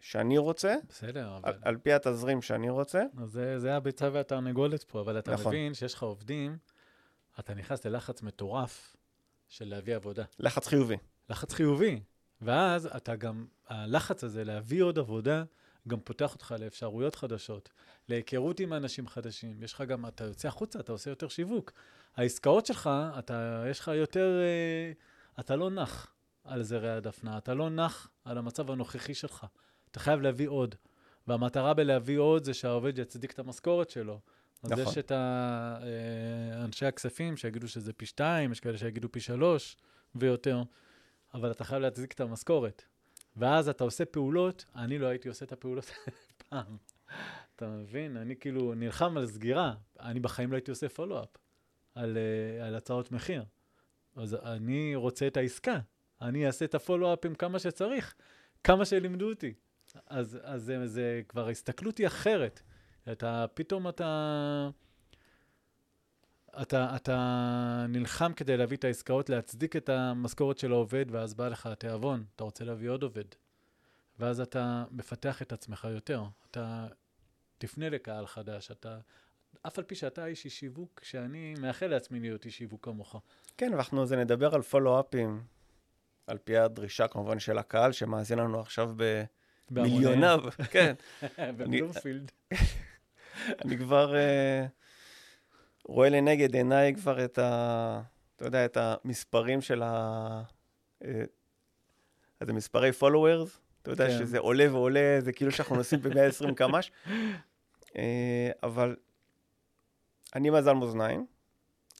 שאני 0.00 0.38
רוצה, 0.38 0.74
בסדר, 0.88 1.36
אבל... 1.36 1.48
על, 1.48 1.58
על 1.62 1.76
פי 1.76 1.92
התזרים 1.92 2.42
שאני 2.42 2.70
רוצה. 2.70 3.02
אז 3.22 3.30
זה, 3.30 3.58
זה 3.58 3.76
הביצה 3.76 4.08
והתרנגולת 4.12 4.82
פה, 4.82 5.00
אבל 5.00 5.18
אתה 5.18 5.32
נכון. 5.32 5.46
מבין 5.46 5.74
שיש 5.74 5.94
לך 5.94 6.02
עובדים, 6.02 6.56
אתה 7.40 7.54
נכנס 7.54 7.86
ללחץ 7.86 8.22
מטורף 8.22 8.96
של 9.48 9.68
להביא 9.68 9.96
עבודה. 9.96 10.24
לחץ 10.38 10.66
חיובי. 10.66 10.96
לחץ 11.30 11.52
חיובי. 11.52 12.00
ואז 12.42 12.86
אתה 12.96 13.16
גם, 13.16 13.46
הלחץ 13.68 14.24
הזה 14.24 14.44
להביא 14.44 14.82
עוד 14.82 14.98
עבודה, 14.98 15.44
גם 15.88 16.00
פותח 16.00 16.34
אותך 16.34 16.54
לאפשרויות 16.58 17.14
חדשות, 17.14 17.70
להיכרות 18.08 18.60
עם 18.60 18.72
אנשים 18.72 19.08
חדשים. 19.08 19.62
יש 19.62 19.72
לך 19.72 19.80
גם, 19.80 20.06
אתה 20.06 20.24
יוצא 20.24 20.48
החוצה, 20.48 20.80
אתה 20.80 20.92
עושה 20.92 21.10
יותר 21.10 21.28
שיווק. 21.28 21.72
העסקאות 22.16 22.66
שלך, 22.66 22.90
אתה, 23.18 23.64
יש 23.70 23.80
לך 23.80 23.88
יותר, 23.88 24.40
אה, 24.40 24.92
אתה 25.40 25.56
לא 25.56 25.70
נח 25.70 26.14
על 26.44 26.62
זרי 26.62 26.90
הדפנה, 26.90 27.38
אתה 27.38 27.54
לא 27.54 27.70
נח 27.70 28.10
על 28.24 28.38
המצב 28.38 28.70
הנוכחי 28.70 29.14
שלך. 29.14 29.46
אתה 29.90 30.00
חייב 30.00 30.20
להביא 30.20 30.48
עוד. 30.48 30.74
והמטרה 31.26 31.74
בלהביא 31.74 32.18
עוד 32.18 32.44
זה 32.44 32.54
שהעובד 32.54 32.98
יצדיק 32.98 33.32
את 33.32 33.38
המשכורת 33.38 33.90
שלו. 33.90 34.20
נכון. 34.64 34.80
אז 34.80 34.88
יש 34.88 34.98
את 34.98 35.12
אה, 35.12 36.64
אנשי 36.64 36.86
הכספים 36.86 37.36
שיגידו 37.36 37.68
שזה 37.68 37.92
פי 37.92 38.06
שתיים, 38.06 38.52
יש 38.52 38.60
כאלה 38.60 38.78
שיגידו 38.78 39.12
פי 39.12 39.20
שלוש 39.20 39.76
ויותר, 40.14 40.62
אבל 41.34 41.50
אתה 41.50 41.64
חייב 41.64 41.82
להצדיק 41.82 42.12
את 42.12 42.20
המשכורת. 42.20 42.82
ואז 43.36 43.68
אתה 43.68 43.84
עושה 43.84 44.04
פעולות, 44.04 44.64
אני 44.76 44.98
לא 44.98 45.06
הייתי 45.06 45.28
עושה 45.28 45.44
את 45.44 45.52
הפעולות 45.52 45.90
פעם. 46.48 46.76
אתה 47.56 47.68
מבין? 47.68 48.16
אני 48.16 48.36
כאילו 48.36 48.74
נלחם 48.74 49.16
על 49.16 49.26
סגירה, 49.26 49.74
אני 50.00 50.20
בחיים 50.20 50.50
לא 50.50 50.56
הייתי 50.56 50.70
עושה 50.70 50.88
פולו-אפ 50.88 51.36
על, 51.94 52.16
uh, 52.16 52.64
על 52.64 52.74
הצעות 52.74 53.12
מחיר. 53.12 53.44
אז 54.16 54.34
אני 54.34 54.94
רוצה 54.94 55.26
את 55.26 55.36
העסקה, 55.36 55.78
אני 56.20 56.46
אעשה 56.46 56.64
את 56.64 56.74
הפולו-אפים 56.74 57.34
כמה 57.34 57.58
שצריך, 57.58 58.14
כמה 58.64 58.84
שלימדו 58.84 59.30
אותי. 59.30 59.54
אז, 60.06 60.38
אז 60.42 60.62
זה, 60.62 60.86
זה 60.86 61.22
כבר, 61.28 61.46
ההסתכלות 61.46 61.98
היא 61.98 62.06
אחרת. 62.06 62.62
אתה, 63.12 63.46
פתאום 63.54 63.88
אתה, 63.88 64.70
אתה, 66.62 66.96
אתה 66.96 67.86
נלחם 67.88 68.32
כדי 68.32 68.56
להביא 68.56 68.76
את 68.76 68.84
העסקאות, 68.84 69.28
להצדיק 69.28 69.76
את 69.76 69.88
המשכורת 69.88 70.58
של 70.58 70.72
העובד, 70.72 71.06
ואז 71.10 71.34
בא 71.34 71.48
לך 71.48 71.66
התיאבון, 71.66 72.24
אתה 72.36 72.44
רוצה 72.44 72.64
להביא 72.64 72.90
עוד 72.90 73.02
עובד. 73.02 73.24
ואז 74.18 74.40
אתה 74.40 74.84
מפתח 74.90 75.42
את 75.42 75.52
עצמך 75.52 75.88
יותר. 75.90 76.24
אתה 76.50 76.86
תפנה 77.58 77.88
לקהל 77.88 78.26
חדש, 78.26 78.70
אתה... 78.70 78.98
אף 79.66 79.78
על 79.78 79.84
פי 79.84 79.94
שאתה 79.94 80.26
איש 80.26 80.46
שיווק, 80.46 81.00
שאני 81.04 81.54
מאחל 81.60 81.86
לעצמי 81.86 82.20
להיות 82.20 82.44
איש 82.44 82.58
שיווק 82.58 82.84
כמוך. 82.84 83.16
כן, 83.56 83.70
ואנחנו 83.72 84.06
זה 84.06 84.16
נדבר 84.16 84.54
על 84.54 84.62
פולו-אפים, 84.62 85.42
על 86.26 86.38
פי 86.38 86.56
הדרישה 86.56 87.08
כמובן 87.08 87.38
של 87.38 87.58
הקהל, 87.58 87.92
שמאזין 87.92 88.38
לנו 88.38 88.60
עכשיו 88.60 88.92
ב... 88.96 89.24
מיליוניו, 89.70 90.40
כן. 90.72 90.94
בבלומפילד. 91.38 92.32
אני 93.64 93.78
כבר 93.78 94.14
uh, 94.14 94.68
רואה 95.84 96.08
לנגד 96.08 96.54
עיניי 96.54 96.94
כבר 96.94 97.24
את 97.24 97.38
ה... 97.38 98.02
אתה 98.36 98.44
יודע, 98.44 98.64
את 98.64 98.76
המספרים 98.80 99.60
של 99.60 99.82
ה... 99.82 100.42
Uh, 101.02 101.06
זה 102.44 102.52
מספרי 102.52 102.90
followers, 103.00 103.58
אתה 103.82 103.90
יודע 103.90 104.08
כן. 104.08 104.18
שזה 104.18 104.38
עולה 104.38 104.72
ועולה, 104.72 105.18
זה 105.20 105.32
כאילו 105.32 105.52
שאנחנו 105.52 105.76
נוסעים 105.76 106.02
ב-120 106.02 106.54
קמ"ש, 106.54 106.90
uh, 107.86 107.92
אבל 108.62 108.96
אני 110.34 110.50
מזל 110.50 110.72
מאזניים, 110.72 111.26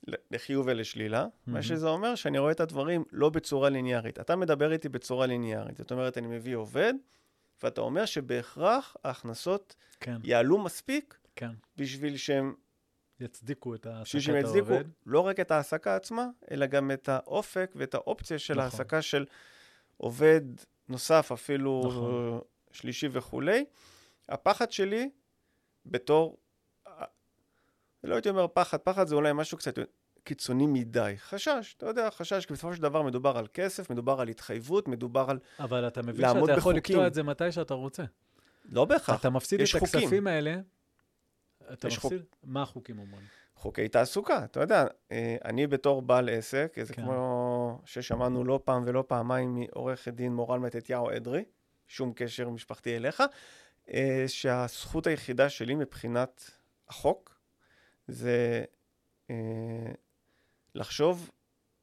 לחיוב 0.07 0.67
ולשלילה, 0.67 1.23
mm-hmm. 1.23 1.51
מה 1.51 1.63
שזה 1.63 1.87
אומר 1.87 2.15
שאני 2.15 2.39
רואה 2.39 2.51
את 2.51 2.59
הדברים 2.59 3.03
לא 3.11 3.29
בצורה 3.29 3.69
ליניארית. 3.69 4.19
אתה 4.19 4.35
מדבר 4.35 4.71
איתי 4.71 4.89
בצורה 4.89 5.25
ליניארית, 5.25 5.77
זאת 5.77 5.91
אומרת, 5.91 6.17
אני 6.17 6.27
מביא 6.27 6.55
עובד, 6.55 6.93
ואתה 7.63 7.81
אומר 7.81 8.05
שבהכרח 8.05 8.95
ההכנסות 9.03 9.75
כן. 9.99 10.17
יעלו 10.23 10.57
מספיק 10.57 11.17
כן. 11.35 11.51
בשביל 11.77 12.17
שהם... 12.17 12.53
יצדיקו 13.19 13.75
את 13.75 13.85
העסקת 13.85 14.13
העובד. 14.13 14.19
בשביל 14.19 14.35
יצדיקו 14.35 14.89
לא 15.05 15.19
רק 15.19 15.39
את 15.39 15.51
ההעסקה 15.51 15.95
עצמה, 15.95 16.27
אלא 16.51 16.65
גם 16.65 16.91
את 16.91 17.09
האופק 17.09 17.71
ואת 17.75 17.93
האופציה 17.93 18.39
של 18.39 18.53
נכון. 18.53 18.63
ההעסקה 18.63 19.01
של 19.01 19.25
עובד 19.97 20.41
נוסף, 20.89 21.31
אפילו 21.31 21.83
נכון. 21.85 22.39
שלישי 22.71 23.07
וכולי. 23.11 23.65
הפחד 24.29 24.71
שלי, 24.71 25.09
בתור... 25.85 26.37
לא 28.03 28.15
הייתי 28.15 28.29
אומר 28.29 28.47
פחד, 28.53 28.77
פחד 28.77 29.07
זה 29.07 29.15
אולי 29.15 29.33
משהו 29.33 29.57
קצת, 29.57 29.79
קיצוני 30.23 30.67
מדי. 30.67 31.13
חשש, 31.17 31.75
אתה 31.77 31.85
יודע, 31.85 32.09
חשש, 32.09 32.45
כי 32.45 32.53
בסופו 32.53 32.75
של 32.75 32.81
דבר 32.81 33.01
מדובר 33.01 33.37
על 33.37 33.47
כסף, 33.53 33.89
מדובר 33.89 34.21
על 34.21 34.27
התחייבות, 34.27 34.87
מדובר 34.87 35.25
על 35.29 35.39
אבל 35.59 35.87
אתה 35.87 36.01
מבין 36.01 36.15
שאתה 36.15 36.39
יכול 36.39 36.55
בחוקים. 36.55 36.75
לקטוע 36.77 37.07
את 37.07 37.13
זה 37.13 37.23
מתי 37.23 37.51
שאתה 37.51 37.73
רוצה. 37.73 38.03
לא 38.65 38.85
בהכרח. 38.85 39.19
אתה 39.19 39.29
מפסיד 39.29 39.61
את 39.61 39.67
חוקים. 39.79 39.99
הכספים 39.99 40.27
האלה, 40.27 40.55
אתה 41.73 41.87
יש 41.87 41.97
חוק. 41.97 42.13
מפסיד, 42.13 42.25
מה 42.43 42.61
החוקים 42.61 42.99
אומרים? 42.99 43.25
חוקי 43.55 43.87
תעסוקה, 43.87 44.43
אתה 44.43 44.59
יודע, 44.59 44.85
אה, 45.11 45.35
אני 45.45 45.67
בתור 45.67 46.01
בעל 46.01 46.29
עסק, 46.29 46.75
זה 46.83 46.93
כן. 46.93 47.03
כמו 47.03 47.81
ששמענו 47.85 48.43
לא 48.43 48.59
פעם 48.65 48.83
ולא 48.85 49.03
פעמיים 49.07 49.55
מעורכת 49.55 50.13
דין 50.13 50.33
מורל 50.33 50.59
מתתיהו 50.59 51.09
אדרי, 51.17 51.43
שום 51.87 52.13
קשר 52.15 52.49
משפחתי 52.49 52.95
אליך, 52.95 53.23
אה, 53.89 54.23
שהזכות 54.27 55.07
היחידה 55.07 55.49
שלי 55.49 55.75
מבחינת 55.75 56.51
החוק 56.89 57.32
זה 58.07 58.63
אה, 59.29 59.91
לחשוב 60.75 61.31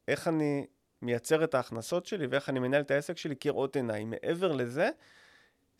איך 0.09 0.29
אני 0.29 0.67
מייצר 1.03 1.45
את 1.45 1.55
ההכנסות 1.55 2.07
שלי 2.07 2.27
ואיך 2.27 2.49
אני 2.49 2.59
מנהל 2.59 2.81
את 2.81 2.91
העסק 2.91 3.17
שלי 3.17 3.37
כראות 3.37 3.77
עיניים. 3.77 4.11
מעבר 4.11 4.53
לזה, 4.53 4.91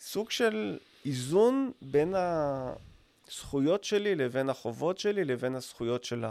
סוג 0.01 0.31
של 0.31 0.79
איזון 1.05 1.73
בין 1.83 2.15
הזכויות 2.17 3.85
שלי 3.85 4.15
לבין 4.15 4.51
החובות 4.51 4.99
שלי 4.99 5.25
לבין 5.25 5.55
הזכויות 5.55 6.05
של 6.05 6.25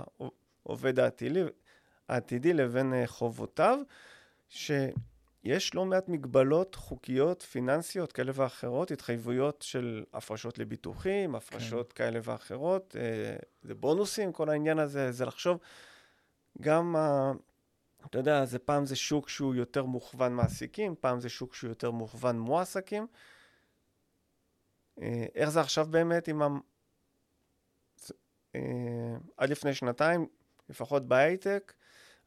העובד 0.66 1.00
העתידי, 1.00 1.44
העתידי 2.08 2.54
לבין 2.54 2.94
אה, 2.94 3.08
חובותיו, 3.08 3.80
שיש 5.44 5.76
לא 5.76 5.86
מעט 5.86 6.10
מגבלות 6.10 6.76
חוקיות, 6.76 7.42
פיננסיות 7.42 8.12
כאלה 8.12 8.32
ואחרות, 8.36 8.92
התחייבויות 8.92 9.62
של 9.62 10.04
הפרשות 10.14 10.58
לביטוחים, 10.58 11.36
הפרשות 11.36 11.94
כן. 11.94 12.04
כאלה 12.04 12.20
ואחרות, 12.24 12.96
אה, 13.00 13.36
זה 13.62 13.76
בונוסים, 13.76 14.32
כל 14.32 14.50
העניין 14.50 14.80
הזה, 14.80 15.12
זה 15.12 15.26
לחשוב 15.26 15.58
גם, 16.62 16.96
ה- 16.96 17.32
אתה 18.06 18.18
יודע, 18.18 18.46
זה 18.46 18.60
פעם 18.60 18.86
זה 18.86 18.96
שוק 18.96 19.30
שהוא 19.30 19.56
יותר 19.56 19.86
מוכוון 19.86 20.34
מעסיקים, 20.34 20.96
פעם 21.00 21.20
זה 21.20 21.30
שוק 21.30 21.54
שהוא 21.56 21.70
יותר 21.70 21.92
מוכוון 21.92 22.40
מועסקים. 22.40 23.08
אה, 25.02 25.26
איך 25.36 25.50
זה 25.50 25.62
עכשיו 25.62 25.86
באמת 25.86 26.28
עם 26.28 26.42
ה... 26.42 26.48
אה, 28.56 29.16
עד 29.38 29.50
לפני 29.50 29.74
שנתיים, 29.74 30.28
לפחות 30.70 31.08
בהייטק, 31.08 31.74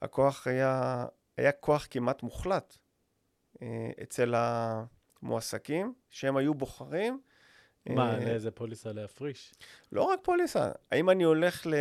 הכוח 0.03 0.47
היה, 0.47 1.05
היה 1.37 1.53
כוח 1.53 1.87
כמעט 1.91 2.23
מוחלט 2.23 2.79
אצל 4.03 4.35
המועסקים, 4.37 5.95
שהם 6.11 6.37
היו 6.37 6.55
בוחרים. 6.55 7.21
מה, 7.87 8.15
אה, 8.15 8.25
לאיזה 8.25 8.51
פוליסה 8.51 8.93
להפריש? 8.93 9.55
לא 9.93 10.03
רק 10.03 10.19
פוליסה, 10.23 10.71
האם 10.91 11.11
אני 11.11 11.25
הולך 11.25 11.67
ל... 11.67 11.75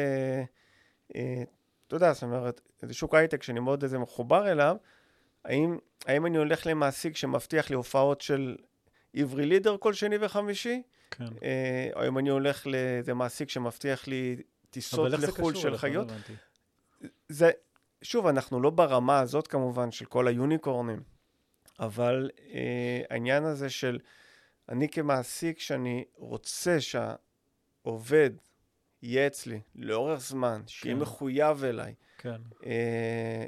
אה, 1.15 1.43
אתה 1.87 1.95
יודע, 1.95 2.13
זאת 2.13 2.23
אומרת, 2.23 2.61
זה 2.81 2.93
שוק 2.93 3.15
הייטק 3.15 3.43
שאני 3.43 3.59
מאוד 3.59 3.83
איזה 3.83 3.99
מחובר 3.99 4.51
אליו, 4.51 4.75
האם, 5.45 5.77
האם 6.05 6.25
אני 6.25 6.37
הולך 6.37 6.67
למעסיק 6.67 7.15
שמבטיח 7.15 7.69
לי 7.69 7.75
הופעות 7.75 8.21
של 8.21 8.55
עברי 9.15 9.45
לידר 9.45 9.77
כל 9.77 9.93
שני 9.93 10.15
וחמישי, 10.21 10.81
כן. 11.11 11.25
אה, 11.43 11.89
או 11.95 12.07
אם 12.07 12.17
אני 12.17 12.29
הולך 12.29 12.67
לאיזה 12.67 13.13
מעסיק 13.13 13.49
שמבטיח 13.49 14.07
לי 14.07 14.41
טיסות 14.69 14.99
אבל 14.99 15.13
איך 15.13 15.21
זה 15.21 15.27
לחו"ל 15.27 15.51
קשור 15.51 15.61
של 15.61 15.67
אליך? 15.67 15.83
לא 15.83 15.89
חיות. 15.89 16.11
הבנתי. 16.11 16.33
זה, 17.29 17.51
שוב, 18.01 18.27
אנחנו 18.27 18.61
לא 18.61 18.69
ברמה 18.69 19.19
הזאת 19.19 19.47
כמובן 19.47 19.91
של 19.91 20.05
כל 20.05 20.27
היוניקורנים, 20.27 21.03
אבל 21.79 22.29
אה, 22.53 23.01
העניין 23.09 23.43
הזה 23.43 23.69
של 23.69 23.99
אני 24.69 24.89
כמעסיק 24.89 25.59
שאני 25.59 26.05
רוצה 26.15 26.77
שהעובד 26.81 28.29
יהיה 29.01 29.27
אצלי 29.27 29.61
לאורך 29.75 30.19
זמן, 30.19 30.61
שיהיה 30.67 30.95
כן. 30.95 31.01
מחויב 31.01 31.63
אליי, 31.63 31.93
כן. 32.17 32.41
אה, 32.65 33.45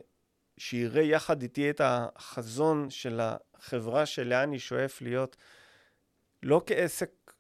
שיראה 0.58 1.02
יחד 1.02 1.42
איתי 1.42 1.70
את 1.70 1.82
החזון 1.84 2.90
של 2.90 3.20
החברה 3.24 4.06
שלאן 4.06 4.50
אני 4.50 4.60
שואף 4.60 5.02
להיות, 5.02 5.38
לא 6.44 6.62
כעסק 6.66 7.34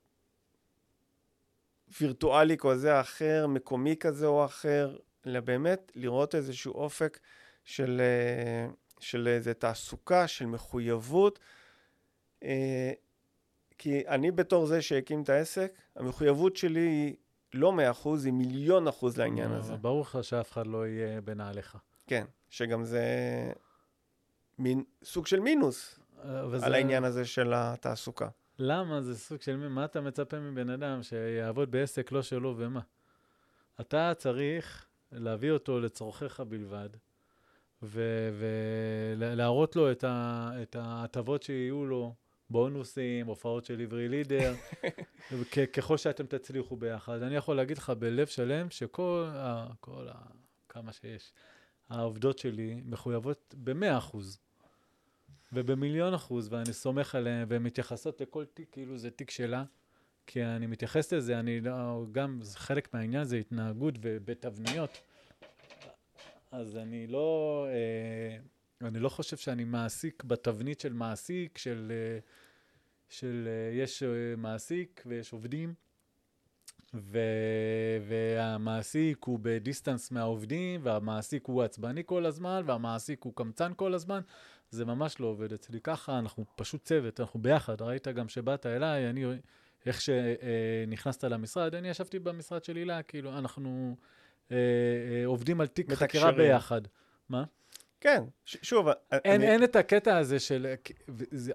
וירטואלי 2.01 2.55
כזה 2.59 2.95
או 2.95 3.01
אחר, 3.01 3.47
מקומי 3.47 3.95
כזה 3.99 4.25
או 4.25 4.45
אחר, 4.45 4.97
אלא 5.25 5.39
באמת 5.39 5.91
לראות 5.95 6.35
איזשהו 6.35 6.73
אופק 6.73 7.19
של, 7.63 8.01
אה, 8.01 8.73
של 9.03 9.27
איזה 9.27 9.53
תעסוקה, 9.53 10.27
של 10.27 10.45
מחויבות. 10.45 11.39
אה, 12.43 12.91
כי 13.77 14.07
אני 14.07 14.31
בתור 14.31 14.65
זה 14.65 14.81
שהקים 14.81 15.21
את 15.23 15.29
העסק, 15.29 15.71
המחויבות 15.95 16.55
שלי 16.57 16.79
היא 16.79 17.15
לא 17.53 17.73
מאה 17.73 17.91
אחוז, 17.91 18.25
היא 18.25 18.33
מיליון 18.33 18.87
אחוז 18.87 19.17
לעניין 19.17 19.47
אבל 19.51 19.57
הזה. 19.59 19.75
ברור 19.75 20.01
לך 20.01 20.17
שאף 20.21 20.51
אחד 20.51 20.67
לא 20.67 20.87
יהיה 20.87 21.21
בנעליך. 21.21 21.77
כן, 22.07 22.25
שגם 22.49 22.83
זה 22.85 23.03
מין, 24.59 24.83
סוג 25.03 25.27
של 25.27 25.39
מינוס 25.39 25.99
וזה- 26.51 26.65
על 26.65 26.73
העניין 26.73 27.03
הזה 27.03 27.25
של 27.25 27.53
התעסוקה. 27.55 28.27
למה? 28.59 29.01
זה 29.01 29.17
סוג 29.17 29.41
של 29.41 29.55
מי- 29.57 29.67
מה 29.67 29.85
אתה 29.85 30.01
מצפה 30.01 30.39
מבן 30.39 30.69
אדם 30.69 31.03
שיעבוד 31.03 31.71
בעסק 31.71 32.11
לא 32.11 32.21
שלו 32.21 32.55
ומה? 32.57 32.79
אתה 33.81 34.13
צריך 34.17 34.85
להביא 35.11 35.51
אותו 35.51 35.79
לצורכיך 35.79 36.39
בלבד, 36.39 36.89
ולהראות 37.83 39.75
לו 39.75 39.91
את 39.91 40.75
ההטבות 40.75 41.43
שיהיו 41.43 41.85
לו, 41.85 42.13
בונוסים, 42.49 43.27
הופעות 43.27 43.65
של 43.65 43.81
עברי 43.81 44.09
לידר, 44.09 44.53
ככל 45.73 45.97
שאתם 45.97 46.25
תצליחו 46.25 46.75
ביחד. 46.75 47.21
אני 47.21 47.35
יכול 47.35 47.55
להגיד 47.55 47.77
לך 47.77 47.89
בלב 47.89 48.27
שלם 48.27 48.69
שכל, 48.69 49.25
ה- 49.33 49.67
כל 49.79 50.07
ה... 50.11 50.15
כמה 50.69 50.93
שיש, 50.93 51.31
העובדות 51.89 52.37
שלי 52.37 52.81
מחויבות 52.85 53.55
ב-100 53.63 53.97
אחוז. 53.97 54.39
ובמיליון 55.53 56.13
אחוז, 56.13 56.53
ואני 56.53 56.73
סומך 56.73 57.15
עליהן, 57.15 57.45
והן 57.49 57.63
מתייחסות 57.63 58.21
לכל 58.21 58.45
תיק 58.45 58.67
כאילו 58.71 58.97
זה 58.97 59.11
תיק 59.11 59.31
שלה, 59.31 59.63
כי 60.27 60.43
אני 60.43 60.67
מתייחס 60.67 61.13
לזה, 61.13 61.39
אני 61.39 61.61
לא, 61.61 62.05
גם 62.11 62.39
חלק 62.55 62.93
מהעניין 62.93 63.23
זה 63.23 63.37
התנהגות 63.37 63.93
ובתבניות. 64.01 65.01
אז 66.53 66.77
אני 66.77 67.07
לא, 67.07 67.65
אה, 67.69 68.87
אני 68.87 68.99
לא 68.99 69.09
חושב 69.09 69.37
שאני 69.37 69.63
מעסיק 69.63 70.23
בתבנית 70.23 70.79
של 70.79 70.93
מעסיק, 70.93 71.57
של, 71.57 71.91
אה, 71.91 72.19
של 73.09 73.47
אה, 73.47 73.83
יש 73.83 74.03
אה, 74.03 74.35
מעסיק 74.37 75.03
ויש 75.05 75.33
עובדים, 75.33 75.73
ו, 76.93 77.19
והמעסיק 78.07 79.23
הוא 79.23 79.39
בדיסטנס 79.41 80.11
מהעובדים, 80.11 80.79
והמעסיק 80.83 81.45
הוא 81.45 81.63
עצבני 81.63 82.01
כל 82.05 82.25
הזמן, 82.25 82.61
והמעסיק 82.65 83.23
הוא 83.23 83.33
קמצן 83.35 83.71
כל 83.75 83.93
הזמן. 83.93 84.21
זה 84.69 84.85
ממש 84.85 85.19
לא 85.19 85.27
עובד 85.27 85.53
אצלי 85.53 85.81
ככה, 85.81 86.19
אנחנו 86.19 86.45
פשוט 86.55 86.83
צוות, 86.83 87.19
אנחנו 87.19 87.41
ביחד. 87.41 87.81
ראית 87.81 88.07
גם 88.07 88.29
שבאת 88.29 88.65
אליי, 88.65 89.09
אני, 89.09 89.25
איך 89.85 90.01
שנכנסת 90.01 91.23
למשרד, 91.23 91.75
אני 91.75 91.89
ישבתי 91.89 92.19
במשרד 92.19 92.63
של 92.63 92.75
הילה, 92.75 93.03
כאילו, 93.03 93.37
אנחנו 93.37 93.95
אה, 94.51 94.57
אה, 94.57 95.25
עובדים 95.25 95.61
על 95.61 95.67
תיק 95.67 95.93
חקירה. 95.93 96.31
ביחד. 96.31 96.81
מה? 97.29 97.43
כן, 98.01 98.23
ש- 98.45 98.57
שוב, 98.61 98.87
אין, 99.11 99.41
אני, 99.41 99.51
אין 99.51 99.63
את 99.63 99.75
הקטע 99.75 100.17
הזה 100.17 100.39
של... 100.39 100.73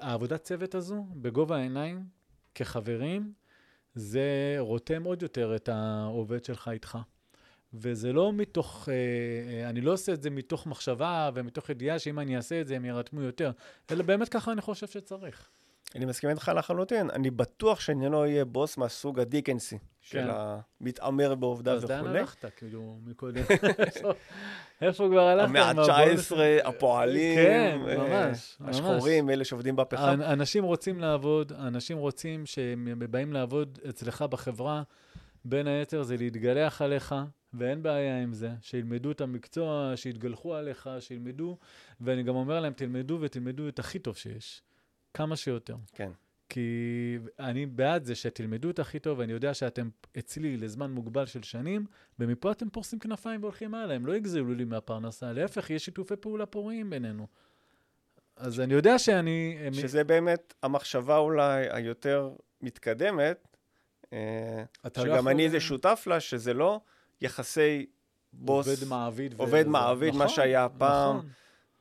העבודת 0.01 0.43
צוות 0.43 0.75
הזו, 0.75 1.07
בגובה 1.15 1.57
העיניים, 1.57 2.05
כחברים, 2.55 3.33
זה 3.95 4.57
רותם 4.59 5.05
עוד 5.05 5.23
יותר 5.23 5.57
את 5.57 5.69
העובד 5.69 6.45
שלך 6.45 6.69
איתך. 6.69 6.99
וזה 7.75 8.13
לא 8.13 8.33
מתוך, 8.33 8.89
אה, 8.89 8.95
אה, 8.95 9.69
אני 9.69 9.81
לא 9.81 9.93
עושה 9.93 10.13
את 10.13 10.23
זה 10.23 10.31
מתוך 10.31 10.67
מחשבה 10.67 11.31
ומתוך 11.35 11.71
ידיעה 11.71 11.99
שאם 11.99 12.19
אני 12.19 12.37
אעשה 12.37 12.61
את 12.61 12.67
זה 12.67 12.77
הם 12.77 12.85
יירתמו 12.85 13.23
יותר, 13.23 13.51
אלא 13.91 14.03
באמת 14.03 14.29
ככה 14.29 14.53
אני 14.53 14.61
חושב 14.61 14.87
שצריך. 14.87 15.49
אני 15.95 16.05
מסכים 16.05 16.31
איתך 16.31 16.53
לחלוטין. 16.57 17.11
אני 17.11 17.31
בטוח 17.31 17.81
שאני 17.81 18.09
לא 18.11 18.21
אהיה 18.21 18.45
בוס 18.45 18.77
מהסוג 18.79 19.21
הדיקנסי, 19.21 19.79
של 20.01 20.19
כן. 20.21 20.27
המתעמר 20.81 21.35
בעובדיו 21.35 21.75
אז 21.75 21.85
לאן. 21.85 22.07
הלכת, 22.07 22.45
כאילו, 22.57 22.99
מקודם? 23.05 23.43
איפה- 24.83 25.09
כבר 25.11 25.21
הלכת? 25.21 25.49
המאה 25.49 25.71
עם 25.71 25.79
הבונוס? 25.79 26.33
ה-19, 26.33 26.69
הפועלים, 26.69 27.37
כן, 27.37 27.79
אה, 27.89 28.29
ממש. 28.29 28.57
השחורים, 28.65 29.31
אלה 29.31 29.45
שעובדים 29.45 29.77
בפחם. 29.77 30.03
אנ- 30.21 30.23
אנשים 30.23 30.65
רוצים 30.65 31.01
לעבוד, 31.01 31.53
אנשים 31.53 31.99
רוצים 31.99 32.47
שהם 32.47 32.89
באים 33.11 33.33
לעבוד 33.33 33.79
אצלך 33.89 34.23
בחברה, 34.23 34.83
בין 35.45 35.67
היתר 35.67 36.03
זה 36.03 36.17
להתגלח 36.17 36.83
עליך, 36.83 37.15
ואין 37.55 37.83
בעיה 37.83 38.23
עם 38.23 38.33
זה, 38.33 38.51
שילמדו 38.61 39.11
את 39.11 39.21
המקצוע, 39.21 39.93
שיתגלחו 39.97 40.55
עליך, 40.55 40.91
שילמדו, 41.01 41.57
ואני 42.01 42.23
גם 42.23 42.35
אומר 42.37 42.61
להם, 42.61 42.73
תלמדו 42.73 43.19
ותלמדו 43.21 43.69
את 43.69 43.79
הכי 43.79 43.99
טוב 43.99 44.17
שיש, 44.17 44.63
כמה 45.15 45.37
שיותר. 45.37 45.77
כן. 45.93 46.11
כי 46.49 47.19
אני 47.39 47.67
בעד 47.67 48.05
זה 48.05 48.15
שתלמדו 48.15 48.71
את 48.71 48.79
הכי 48.79 48.99
טוב, 48.99 49.19
ואני 49.19 49.33
יודע 49.33 49.55
שאתם 49.55 49.89
אצלי 50.19 50.57
לזמן 50.57 50.91
מוגבל 50.91 51.27
של 51.27 51.43
שנים, 51.43 51.87
ומפה 52.19 52.53
אתם 52.53 52.71
פורסים 52.71 52.99
כנפיים 52.99 53.41
והולכים 53.43 53.75
הלאה, 53.75 53.97
הם 53.97 54.07
לא 54.07 54.17
יגזלו 54.17 54.55
לי 54.55 54.65
מהפרנסה, 54.65 55.33
להפך, 55.33 55.71
יש 55.71 55.85
שיתופי 55.85 56.17
פעולה 56.17 56.47
פוריים 56.47 56.91
בינינו. 56.91 57.27
אז 58.37 58.61
אני 58.61 58.75
יודע 58.75 58.99
שאני... 58.99 59.59
שזה 59.73 60.05
באמת 60.05 60.55
המחשבה 60.63 61.17
אולי 61.17 61.67
היותר 61.71 62.31
מתקדמת, 62.61 63.49
אה, 64.13 64.63
לא 64.85 65.05
שגם 65.05 65.29
אני 65.29 65.45
איזה 65.45 65.61
שותף 65.61 66.05
לה, 66.07 66.21
שזה 66.21 66.55
לא 66.55 66.81
יחסי 67.21 67.87
בוס, 68.33 68.69
עובד 68.69 68.89
מעביד. 68.89 69.35
עובד 69.37 69.67
מעביד, 69.67 70.15
מה 70.15 70.25
נכון, 70.25 70.37
שהיה 70.37 70.69
פעם. 70.69 71.17
נכון. 71.17 71.29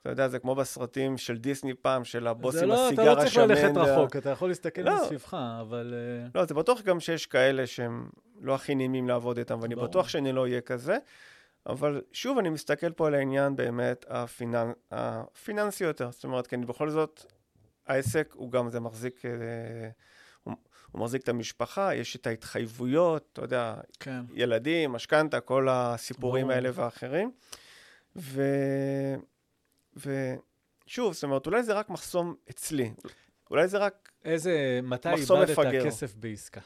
אתה 0.08 0.14
יודע, 0.14 0.28
זה 0.28 0.40
כמו 0.40 0.56
בסרטים 0.56 1.18
של 1.18 1.38
דיסני 1.38 1.74
פעם, 1.74 2.04
של 2.04 2.28
הבוס 2.28 2.56
זה 2.56 2.64
עם 2.64 2.70
לא, 2.70 2.88
הסיגר 2.88 3.14
אתה 3.14 3.22
השמן. 3.22 3.50
לא 3.50 3.56
צריך 3.56 3.64
ללכת 3.64 3.78
רחוק, 3.78 4.16
אתה 4.16 4.30
יכול 4.30 4.50
להסתכל 4.50 4.82
לא. 4.82 5.04
מסביבך, 5.04 5.38
אבל... 5.62 5.94
אה, 5.94 6.30
לא, 6.36 6.46
זה 6.46 6.54
בטוח 6.54 6.82
גם 6.82 7.00
שיש 7.00 7.26
כאלה 7.26 7.68
שהם 7.68 8.10
לא 8.42 8.56
הכי 8.56 8.76
נעימים 8.76 9.08
לעבוד 9.08 9.38
איתם, 9.38 9.60
ואני 9.62 9.76
ברור. 9.76 9.88
בטוח 9.88 10.10
שאני 10.10 10.32
לא 10.32 10.42
אהיה 10.42 10.62
כזה. 10.62 10.98
אבל 11.66 12.02
שוב, 12.12 12.38
אני 12.38 12.50
מסתכל 12.50 12.92
פה 12.92 13.08
על 13.08 13.16
העניין 13.16 13.56
באמת 13.56 14.06
הפיננ... 14.10 14.72
הפיננסי 14.92 15.84
יותר. 15.84 16.12
זאת 16.12 16.24
אומרת, 16.24 16.48
כי 16.48 16.56
אני 16.56 16.66
בכל 16.66 16.90
זאת, 16.90 17.26
העסק 17.88 18.34
הוא 18.38 18.52
גם, 18.52 18.70
זה 18.70 18.80
מחזיק, 18.80 19.26
אה, 19.26 19.32
הוא, 20.44 20.54
הוא 20.92 21.02
מחזיק 21.02 21.22
את 21.24 21.30
המשפחה, 21.30 21.96
יש 21.96 22.16
את 22.16 22.28
ההתחייבויות, 22.28 23.30
אתה 23.34 23.42
יודע, 23.42 23.76
כן. 24.00 24.22
ילדים, 24.34 24.92
משכנתה, 24.92 25.40
כל 25.40 25.68
הסיפורים 25.70 26.46
ברור. 26.46 26.56
האלה 26.56 26.70
ואחרים. 26.74 27.32
ו... 28.16 28.42
ושוב, 29.98 31.14
זאת 31.14 31.24
אומרת, 31.24 31.46
אולי 31.46 31.64
זה 31.64 31.74
רק 31.74 31.90
מחסום 31.90 32.36
אצלי. 32.50 32.94
אולי 33.52 33.68
זה 33.68 33.78
רק... 33.78 34.12
איזה, 34.26 34.80
מתי 34.84 35.10
מחסום 35.14 35.42
איבדת. 35.42 35.86
כסף 35.86 36.16
בעסקה? 36.16 36.62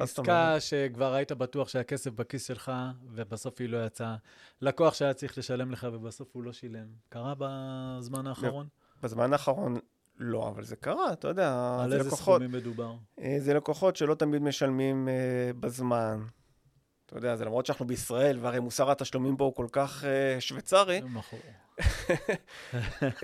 עסקה? 0.00 0.60
שכבר 0.60 1.14
היית 1.14 1.32
בטוח 1.32 1.68
שהכסף 1.68 2.10
בכיס 2.10 2.46
שלך, 2.46 2.72
ובסוף 3.10 3.60
היא 3.60 3.68
לא 3.68 3.86
יצאה. 3.86 4.16
לקוח 4.60 4.94
שהיה 4.94 5.14
צריך 5.14 5.38
לשלם 5.38 5.70
לך, 5.70 5.86
ובסוף 5.92 6.28
הוא 6.32 6.42
לא 6.42 6.52
שילם. 6.52 6.86
קרה 7.08 7.34
בזמן 7.38 8.26
האחרון? 8.26 8.66
בזמן 9.02 9.32
האחרון 9.32 9.76
לא, 10.18 10.48
אבל 10.48 10.64
זה 10.64 10.76
קרה, 10.76 11.12
אתה 11.12 11.28
יודע, 11.28 11.78
על 11.82 11.90
זה 11.90 11.96
איזה 11.96 12.08
לקוחות, 12.08 12.40
סכומים 12.40 12.52
מדובר? 12.52 12.94
אה, 13.18 13.36
זה 13.38 13.54
לקוחות 13.54 13.96
שלא 13.96 14.14
תמיד 14.14 14.42
משלמים 14.42 15.08
אה, 15.08 15.50
בזמן. 15.60 16.22
אתה 17.12 17.18
יודע, 17.18 17.36
זה 17.36 17.44
למרות 17.44 17.66
שאנחנו 17.66 17.86
בישראל, 17.86 18.38
והרי 18.40 18.60
מוסר 18.60 18.90
התשלומים 18.90 19.36
פה 19.36 19.44
הוא 19.44 19.54
כל 19.54 19.66
כך 19.72 20.04
אה, 20.04 20.40
שוויצרי, 20.40 21.00
מכור. 21.00 21.40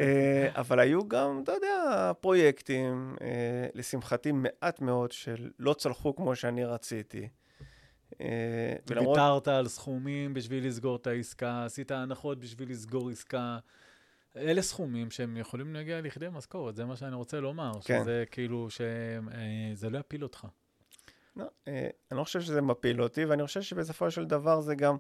אה, 0.01 0.49
אבל 0.55 0.79
היו 0.79 1.09
גם, 1.09 1.41
אתה 1.45 1.53
יודע, 1.53 2.13
פרויקטים, 2.21 3.17
אה, 3.21 3.67
לשמחתי 3.75 4.33
מעט 4.33 4.81
מאוד, 4.81 5.13
שלא 5.13 5.75
צלחו 5.75 6.17
כמו 6.17 6.37
שאני 6.37 6.65
רציתי. 6.65 7.29
ולמרות, 8.91 9.19
ויתרת 9.19 9.49
על 9.49 9.69
סכומים 9.69 10.35
בשביל 10.35 10.67
לסגור 10.67 10.97
את 10.97 11.07
העסקה, 11.07 11.65
עשית 11.65 11.91
הנחות 11.91 12.39
בשביל 12.39 12.71
לסגור 12.71 13.11
עסקה. 13.11 13.59
אלה 14.37 14.63
סכומים 14.63 15.11
שהם 15.11 15.37
יכולים 15.37 15.75
להגיע 15.75 16.01
לכדי 16.01 16.27
משכורת, 16.33 16.77
זה 16.77 16.85
מה 16.85 16.97
שאני 16.97 17.15
רוצה 17.15 17.41
לומר. 17.41 17.73
כן. 17.85 18.01
שזה 18.03 18.25
כאילו, 18.31 18.69
שזה 18.71 19.91
לא 19.91 19.99
יפיל 19.99 20.23
אותך. 20.23 20.47
לא, 21.39 21.45
אה, 21.69 21.89
אני 22.11 22.19
לא 22.19 22.25
חושב 22.25 22.41
שזה 22.41 22.63
מפיל 22.63 23.03
אותי, 23.03 23.25
ואני 23.25 23.47
חושב 23.47 23.63
שבסופו 23.63 24.11
של 24.11 24.25
דבר 24.25 24.61
זה 24.61 24.75
גם, 24.75 24.97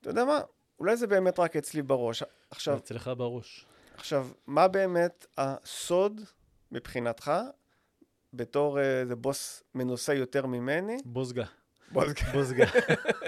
אתה 0.00 0.10
יודע 0.10 0.24
מה, 0.24 0.40
אולי 0.78 0.96
זה 0.96 1.06
באמת 1.06 1.38
רק 1.38 1.56
אצלי 1.56 1.82
בראש. 1.82 2.22
עכשיו, 2.50 2.76
אצלך 2.76 3.10
בראש. 3.16 3.66
עכשיו, 3.94 4.28
מה 4.46 4.68
באמת 4.68 5.26
הסוד 5.38 6.20
מבחינתך, 6.72 7.32
בתור 8.32 8.78
אה, 8.78 9.00
איזה 9.00 9.16
בוס 9.16 9.62
מנוסה 9.74 10.14
יותר 10.14 10.46
ממני? 10.46 10.96
בוזגה. 11.04 11.44
בוסגה. 11.92 12.32
בוזגה. 12.32 12.64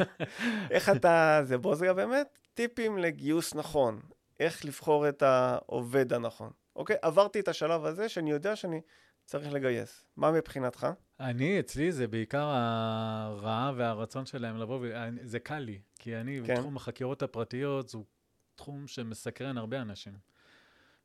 איך 0.70 0.88
אתה, 0.88 1.40
זה 1.44 1.58
בוסגה 1.58 1.92
באמת? 1.92 2.38
טיפים 2.54 2.98
לגיוס 2.98 3.54
נכון. 3.54 4.00
איך 4.40 4.64
לבחור 4.64 5.08
את 5.08 5.22
העובד 5.22 6.12
הנכון. 6.12 6.50
אוקיי? 6.76 6.96
עברתי 7.02 7.40
את 7.40 7.48
השלב 7.48 7.84
הזה 7.84 8.08
שאני 8.08 8.30
יודע 8.30 8.56
שאני 8.56 8.80
צריך 9.24 9.52
לגייס. 9.52 10.04
מה 10.16 10.32
מבחינתך? 10.32 10.86
אני, 11.20 11.60
אצלי 11.60 11.92
זה 11.92 12.08
בעיקר 12.08 12.46
הרעב 12.46 13.74
והרצון 13.78 14.26
שלהם 14.26 14.56
לבוא. 14.56 14.86
זה 15.22 15.38
קל 15.38 15.58
לי, 15.58 15.78
כי 15.98 16.16
אני, 16.16 16.40
כן. 16.46 16.54
בתחום 16.54 16.76
החקירות 16.76 17.22
הפרטיות, 17.22 17.88
זהו 17.88 18.04
תחום 18.54 18.86
שמסקרן 18.86 19.58
הרבה 19.58 19.82
אנשים. 19.82 20.12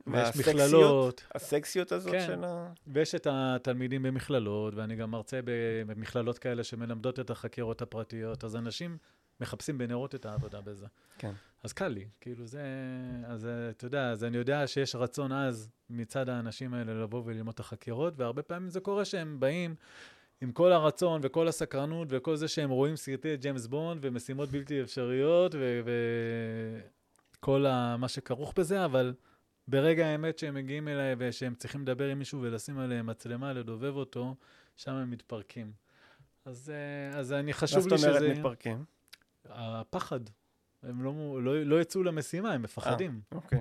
ויש? 0.07 0.35
מכללות, 0.35 1.23
הסקסיות 1.35 1.91
הזאת 1.91 2.11
כן. 2.11 2.25
של 2.27 2.43
ה... 2.43 2.73
ויש 2.87 3.15
את 3.15 3.27
התלמידים 3.29 4.03
במכללות, 4.03 4.75
ואני 4.75 4.95
גם 4.95 5.11
מרצה 5.11 5.39
במכללות 5.87 6.37
כאלה 6.39 6.63
שמלמדות 6.63 7.19
את 7.19 7.29
החקירות 7.29 7.81
הפרטיות, 7.81 8.43
אז 8.43 8.55
אנשים 8.55 8.97
מחפשים 9.41 9.77
בנרות 9.77 10.15
את 10.15 10.25
העבודה 10.25 10.61
בזה. 10.61 10.85
כן. 11.17 11.31
אז 11.63 11.73
קל 11.73 11.87
לי, 11.87 12.05
כאילו 12.21 12.45
זה, 12.45 12.61
אז 13.27 13.45
אה, 13.45 13.69
אתה 13.69 13.85
יודע, 13.85 14.09
אז 14.09 14.23
אני 14.23 14.37
יודע 14.37 14.67
שיש 14.67 14.95
רצון 14.95 15.31
עז 15.31 15.69
מצד 15.89 16.29
האנשים 16.29 16.73
האלה 16.73 16.93
לבוא 16.93 17.21
וללמוד 17.25 17.53
את 17.53 17.59
החקירות, 17.59 18.13
והרבה 18.17 18.41
פעמים 18.41 18.69
זה 18.69 18.79
קורה 18.79 19.05
שהם 19.05 19.39
באים 19.39 19.75
עם 20.41 20.51
כל 20.51 20.71
הרצון 20.71 21.21
וכל 21.23 21.47
הסקרנות 21.47 22.07
וכל 22.11 22.35
זה 22.35 22.47
שהם 22.47 22.69
רואים 22.69 22.95
סרטי 22.95 23.37
ג'יימס 23.37 23.67
בונד 23.67 23.99
ומשימות 24.05 24.49
בלתי 24.49 24.81
אפשריות 24.81 25.55
וכל 27.39 27.65
ה- 27.65 27.97
מה 27.97 28.07
שכרוך 28.07 28.53
בזה, 28.57 28.85
אבל 28.85 29.13
ברגע 29.67 30.05
האמת 30.07 30.39
שהם 30.39 30.53
מגיעים 30.53 30.87
אליי 30.87 31.15
ושהם 31.17 31.55
צריכים 31.55 31.81
לדבר 31.81 32.07
עם 32.09 32.19
מישהו 32.19 32.41
ולשים 32.41 32.79
עליהם 32.79 33.05
מצלמה, 33.05 33.53
לדובב 33.53 33.95
אותו, 33.95 34.35
שם 34.75 34.91
הם 34.91 35.11
מתפרקים. 35.11 35.71
אז, 36.45 36.69
אה, 36.69 37.19
אז 37.19 37.33
אני 37.33 37.51
מה 37.51 37.57
חשוב 37.57 37.79
זאת 37.79 37.91
לי 37.91 37.97
שזה... 37.97 38.07
אומרת 38.09 38.37
מתפרקים? 38.37 38.85
הפחד. 39.49 40.19
הם 40.83 41.03
לא, 41.03 41.43
לא, 41.43 41.63
לא 41.63 41.81
יצאו 41.81 42.03
למשימה, 42.03 42.53
הם 42.53 42.61
מפחדים. 42.61 43.21
אוקיי. 43.31 43.59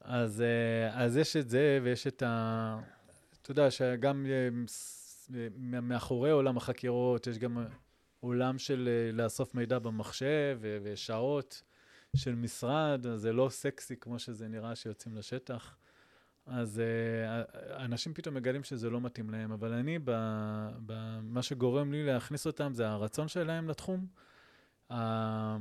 אז, 0.00 0.40
אה, 0.42 1.04
אז 1.04 1.16
יש 1.16 1.36
את 1.36 1.48
זה, 1.48 1.80
ויש 1.82 2.06
את 2.06 2.22
ה... 2.22 2.78
אתה 3.42 3.50
יודע, 3.50 3.70
שגם 3.70 4.26
אה, 4.26 4.48
אה, 5.34 5.80
מאחורי 5.80 6.30
עולם 6.30 6.56
החקירות, 6.56 7.26
יש 7.26 7.38
גם 7.38 7.66
עולם 8.20 8.58
של 8.58 8.88
אה, 8.88 9.12
לאסוף 9.12 9.54
מידע 9.54 9.78
במחשב 9.78 10.58
ושעות 10.82 11.62
של 12.16 12.34
משרד, 12.34 13.06
אז 13.06 13.20
זה 13.20 13.32
לא 13.32 13.48
סקסי 13.48 13.96
כמו 13.96 14.18
שזה 14.18 14.48
נראה 14.48 14.74
שיוצאים 14.76 15.16
לשטח. 15.16 15.76
אז 16.46 16.82
אנשים 17.76 18.14
פתאום 18.14 18.34
מגלים 18.34 18.64
שזה 18.64 18.90
לא 18.90 19.00
מתאים 19.00 19.30
להם, 19.30 19.52
אבל 19.52 19.72
אני, 19.72 19.98
ב, 19.98 20.10
ב, 20.86 21.18
מה 21.22 21.42
שגורם 21.42 21.92
לי 21.92 22.06
להכניס 22.06 22.46
אותם 22.46 22.74
זה 22.74 22.88
הרצון 22.88 23.28
שלהם 23.28 23.68
לתחום. 23.68 24.06
ה- 24.90 25.56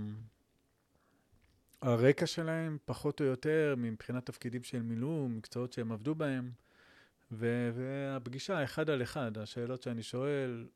הרקע 1.81 2.25
שלהם, 2.25 2.77
פחות 2.85 3.21
או 3.21 3.25
יותר, 3.25 3.75
מבחינת 3.77 4.25
תפקידים 4.25 4.63
שהם 4.63 4.89
מילאו, 4.89 5.27
מקצועות 5.29 5.73
שהם 5.73 5.91
עבדו 5.91 6.15
בהם, 6.15 6.51
ו- 7.31 7.69
והפגישה 7.73 8.63
אחד 8.63 8.89
על 8.89 9.03
אחד, 9.03 9.37
השאלות 9.37 9.81
שאני 9.81 10.03
שואל, 10.03 10.67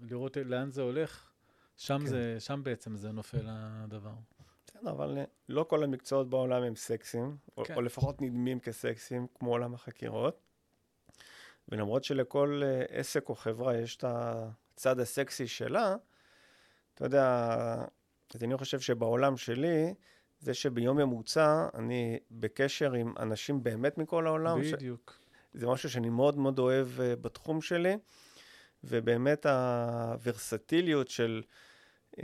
ולראות 0.00 0.36
לאן 0.36 0.70
זה 0.70 0.82
הולך, 0.82 1.30
שם, 1.76 1.98
כן. 1.98 2.06
זה, 2.06 2.36
שם 2.40 2.60
בעצם 2.64 2.96
זה 2.96 3.12
נופל 3.12 3.46
הדבר. 3.46 4.14
בסדר, 4.66 4.90
אבל 4.90 5.18
אה, 5.18 5.24
לא 5.48 5.64
כל 5.68 5.84
המקצועות 5.84 6.30
בעולם 6.30 6.62
הם 6.62 6.76
סקסיים, 6.76 7.36
או, 7.56 7.64
כן. 7.64 7.74
או 7.74 7.82
לפחות 7.82 8.22
נדמים 8.22 8.60
כסקסיים, 8.60 9.26
כמו 9.34 9.50
עולם 9.50 9.74
החקירות. 9.74 10.40
ולמרות 11.68 12.04
שלכל 12.04 12.62
אה, 12.64 12.84
עסק 12.88 13.28
או 13.28 13.34
חברה 13.34 13.76
יש 13.76 13.96
את 13.96 14.04
הצד 14.06 15.00
הסקסי 15.00 15.46
שלה, 15.46 15.96
אתה 16.94 17.04
יודע, 17.04 17.26
אז 18.34 18.44
אני 18.44 18.56
חושב 18.56 18.80
שבעולם 18.80 19.36
שלי, 19.36 19.94
זה 20.40 20.54
שביום 20.54 20.96
ממוצע 20.96 21.68
אני 21.74 22.18
בקשר 22.30 22.92
עם 22.92 23.14
אנשים 23.18 23.62
באמת 23.62 23.98
מכל 23.98 24.26
העולם, 24.26 24.64
ש- 24.64 24.72
בדיוק. 24.72 25.18
זה 25.54 25.66
משהו 25.66 25.90
שאני 25.90 26.08
מאוד 26.08 26.38
מאוד 26.38 26.58
אוהב 26.58 26.88
uh, 26.98 27.16
בתחום 27.20 27.60
שלי, 27.60 27.96
ובאמת 28.84 29.46
הוורסטיליות 29.46 31.08
של 31.08 31.42
uh, 32.10 32.20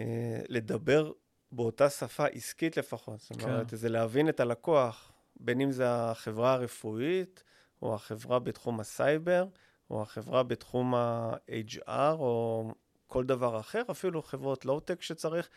לדבר 0.49 1.13
באותה 1.53 1.91
שפה 1.91 2.27
עסקית 2.27 2.77
לפחות, 2.77 3.21
זאת 3.21 3.37
כן. 3.37 3.45
אומרת, 3.45 3.67
זה 3.73 3.89
להבין 3.89 4.29
את 4.29 4.41
הלקוח, 4.41 5.13
בין 5.41 5.61
אם 5.61 5.71
זה 5.71 5.85
החברה 5.89 6.53
הרפואית, 6.53 7.43
או 7.83 7.95
החברה 7.95 8.39
בתחום 8.39 8.81
הסייבר, 8.81 9.47
או 9.91 10.03
החברה 10.03 10.43
בתחום 10.43 10.95
ה- 10.95 11.42
HR, 11.42 12.13
או 12.19 12.65
כל 13.09 13.25
דבר 13.25 13.61
אחר, 13.61 13.83
אפילו 13.91 14.23
חברות 14.23 14.65
לואו-טק 14.65 15.03
שצריך 15.03 15.49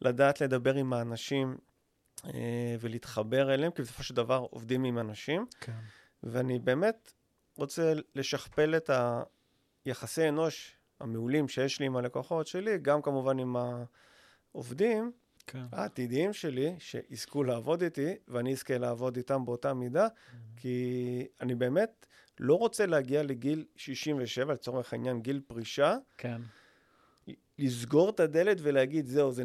לדעת 0.00 0.40
לדבר 0.40 0.74
עם 0.74 0.92
האנשים 0.92 1.56
uh, 2.16 2.26
ולהתחבר 2.80 3.54
אליהם, 3.54 3.72
כי 3.72 3.82
בסופו 3.82 4.02
של 4.02 4.14
דבר 4.14 4.46
עובדים 4.50 4.84
עם 4.84 4.98
אנשים. 4.98 5.46
כן. 5.60 5.72
ואני 6.22 6.58
באמת 6.58 7.12
רוצה 7.56 7.92
לשכפל 8.14 8.76
את 8.76 8.90
היחסי 9.84 10.28
אנוש 10.28 10.76
המעולים 11.00 11.48
שיש 11.48 11.80
לי 11.80 11.86
עם 11.86 11.96
הלקוחות 11.96 12.46
שלי, 12.46 12.78
גם 12.78 13.02
כמובן 13.02 13.38
עם 13.38 13.56
העובדים 14.52 15.12
כן. 15.46 15.64
העתידיים 15.72 16.32
שלי, 16.32 16.74
שיזכו 16.78 17.44
לעבוד 17.44 17.82
איתי, 17.82 18.14
ואני 18.28 18.52
אזכה 18.52 18.78
לעבוד 18.78 19.16
איתם 19.16 19.44
באותה 19.44 19.74
מידה, 19.74 20.08
כי 20.56 21.26
אני 21.40 21.54
באמת 21.54 22.06
לא 22.40 22.54
רוצה 22.54 22.86
להגיע 22.86 23.22
לגיל 23.22 23.64
67, 23.76 24.52
לצורך 24.52 24.92
העניין 24.92 25.22
גיל 25.22 25.40
פרישה, 25.46 25.96
כן. 26.18 26.42
לסגור 27.60 28.10
את 28.10 28.20
הדלת 28.20 28.56
ולהגיד, 28.62 29.06
זהו, 29.06 29.32
זה 29.32 29.42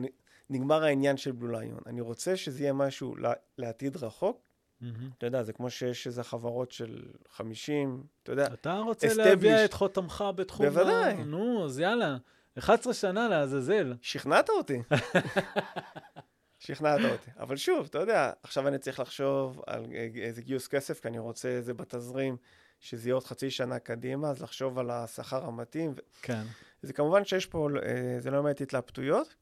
נגמר 0.50 0.84
העניין 0.84 1.18
של 1.18 1.32
בלו 1.32 1.60
ליון. 1.60 1.80
אני 1.86 2.02
רוצה 2.02 2.38
שזה 2.38 2.64
יהיה 2.64 2.74
משהו 2.74 3.16
לעתיד 3.58 3.98
רחוק. 3.98 4.42
מהמם. 4.82 5.10
אתה 5.18 5.26
יודע, 5.26 5.44
זה 5.44 5.54
כמו 5.54 5.70
שיש 5.70 6.08
איזה 6.08 6.24
חברות 6.24 6.72
של 6.72 7.06
50, 7.30 8.04
אתה 8.24 8.32
יודע, 8.32 8.48
אתה 8.54 8.78
רוצה 8.80 9.08
established. 9.08 9.16
להביע 9.18 9.66
את 9.66 9.74
חותמך 9.74 10.24
בתחום... 10.36 10.66
בוודאי. 10.66 11.14
ה- 11.14 11.24
נו, 11.24 11.66
אז 11.66 11.80
יאללה. 11.80 12.18
11 12.58 12.94
שנה 12.94 13.28
לעזאזל. 13.28 13.94
שכנעת 14.02 14.50
אותי. 14.50 14.82
שכנעת 16.60 17.00
אותי. 17.12 17.32
אבל 17.40 17.56
שוב, 17.58 17.86
אתה 17.90 18.00
יודע, 18.00 18.32
עכשיו 18.44 18.68
אני 18.68 18.78
צריך 18.78 19.00
לחשוב 19.00 19.62
על 19.68 19.86
איזה 20.16 20.42
גיוס 20.42 20.68
כסף, 20.68 21.00
כי 21.00 21.08
אני 21.08 21.20
רוצה 21.20 21.48
איזה 21.50 21.74
בתזרים, 21.74 22.38
שזה 22.80 23.10
יהיה 23.10 23.14
עוד 23.14 23.24
חצי 23.24 23.50
שנה 23.52 23.80
קדימה, 23.80 24.30
אז 24.30 24.42
לחשוב 24.42 24.80
על 24.80 24.90
השכר 24.90 25.46
המתאים. 25.46 25.94
כן. 26.22 26.44
זה 26.86 26.94
כמובן 26.94 27.26
שיש 27.26 27.46
פה, 27.46 27.70
אה, 27.84 28.18
זה 28.20 28.32
לא 28.32 28.42
באמת 28.42 28.62
התלבטויות. 28.62 29.36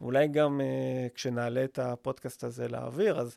אולי 0.00 0.28
גם 0.28 0.60
אה, 0.60 1.06
כשנעלה 1.14 1.64
את 1.64 1.78
הפודקאסט 1.78 2.44
הזה 2.44 2.68
לאוויר, 2.68 3.20
אז 3.20 3.36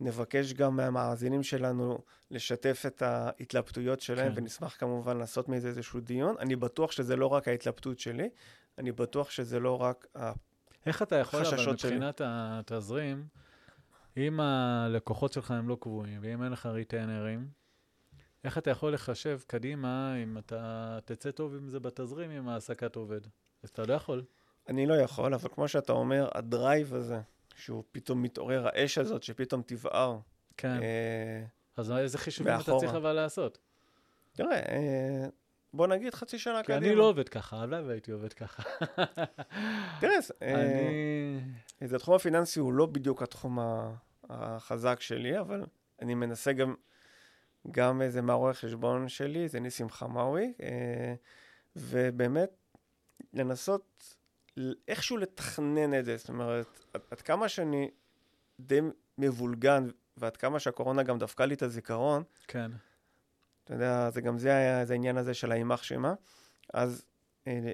נבקש 0.00 0.52
גם 0.52 0.76
מהמאזינים 0.76 1.42
שלנו 1.42 1.98
לשתף 2.30 2.82
את 2.86 3.02
ההתלבטויות 3.02 4.00
שלהם, 4.00 4.34
כן. 4.34 4.40
ונשמח 4.40 4.76
כמובן 4.78 5.16
לעשות 5.16 5.48
מזה 5.48 5.68
איזשהו 5.68 6.00
דיון. 6.00 6.34
אני 6.38 6.56
בטוח 6.56 6.92
שזה 6.92 7.16
לא 7.16 7.26
רק 7.26 7.48
ההתלבטות 7.48 7.98
שלי, 7.98 8.28
אני 8.78 8.92
בטוח 8.92 9.30
שזה 9.30 9.60
לא 9.60 9.82
רק 9.82 10.06
איך 10.86 11.02
אתה 11.02 11.16
יכול, 11.16 11.46
אבל 11.46 11.72
מבחינת 11.72 12.20
התזרים, 12.24 13.26
אם 14.16 14.40
הלקוחות 14.40 15.32
שלך 15.32 15.50
הם 15.50 15.68
לא 15.68 15.76
קבועים, 15.80 16.18
ואם 16.22 16.42
אין 16.42 16.52
לך 16.52 16.66
ריטיינרים, 16.66 17.48
איך 18.44 18.58
אתה 18.58 18.70
יכול 18.70 18.94
לחשב 18.94 19.40
קדימה 19.46 20.14
אם 20.22 20.38
אתה 20.38 20.98
תצא 21.04 21.30
טוב 21.30 21.54
עם 21.54 21.68
זה 21.68 21.80
בתזרים 21.80 22.30
עם 22.30 22.48
העסקת 22.48 22.96
עובד? 22.96 23.20
אז 23.62 23.68
אתה 23.68 23.82
לא 23.86 23.92
יכול. 23.94 24.24
אני 24.68 24.86
לא 24.86 24.94
יכול, 24.94 25.34
אבל 25.34 25.48
כמו 25.48 25.68
שאתה 25.68 25.92
אומר, 25.92 26.28
הדרייב 26.34 26.94
הזה, 26.94 27.20
שהוא 27.56 27.84
פתאום 27.92 28.22
מתעורר, 28.22 28.66
האש 28.66 28.98
הזאת 28.98 29.22
שפתאום 29.22 29.62
תבער. 29.66 30.18
כן. 30.56 30.82
אה, 30.82 31.44
אז 31.76 31.92
איזה 31.92 32.18
חישובים 32.18 32.52
מאחורה. 32.52 32.76
אתה 32.78 32.86
צריך 32.86 32.96
אבל 32.96 33.12
לעשות? 33.12 33.58
תראה, 34.32 34.56
אה, 34.56 35.26
בוא 35.74 35.86
נגיד 35.86 36.14
חצי 36.14 36.38
שנה 36.38 36.62
קדימה. 36.62 36.80
כי 36.80 36.86
אני 36.86 36.94
לא 36.94 37.08
עובד 37.08 37.28
ככה, 37.28 37.56
הלוואי 37.56 37.82
והייתי 37.82 38.12
עובד 38.12 38.32
ככה. 38.32 38.62
תראה, 40.00 40.14
אה, 40.42 41.38
התחום 41.96 42.14
הפיננסי 42.14 42.60
הוא 42.60 42.72
לא 42.72 42.86
בדיוק 42.86 43.22
התחום 43.22 43.58
החזק 44.28 45.00
שלי, 45.00 45.40
אבל 45.40 45.64
אני 46.02 46.14
מנסה 46.14 46.52
גם, 46.52 46.74
גם 47.70 48.02
איזה 48.02 48.22
מהרואה 48.22 48.54
חשבון 48.54 49.08
שלי, 49.08 49.48
זה 49.48 49.60
ניסים 49.60 49.90
חמאווי, 49.90 50.52
אה, 50.62 51.14
ובאמת 51.76 52.50
לנסות 53.32 54.16
איכשהו 54.88 55.16
לתכנן 55.16 55.98
את 55.98 56.04
זה, 56.04 56.16
זאת 56.16 56.28
אומרת, 56.28 56.84
עד, 57.10 57.20
כמה 57.20 57.48
שאני 57.48 57.90
די 58.60 58.80
מבולגן, 59.18 59.88
ועד 60.16 60.36
כמה 60.36 60.60
שהקורונה 60.60 61.02
גם 61.02 61.18
דפקה 61.18 61.46
לי 61.46 61.54
את 61.54 61.62
הזיכרון, 61.62 62.22
כן. 62.46 62.70
אתה 63.64 63.74
יודע, 63.74 64.10
זה 64.10 64.20
גם 64.20 64.38
זה 64.38 64.54
היה, 64.54 64.84
זה 64.84 64.92
העניין 64.92 65.16
הזה 65.16 65.34
של 65.34 65.52
האימח 65.52 65.82
שמה. 65.82 66.14
אז 66.74 67.04
אה, 67.46 67.72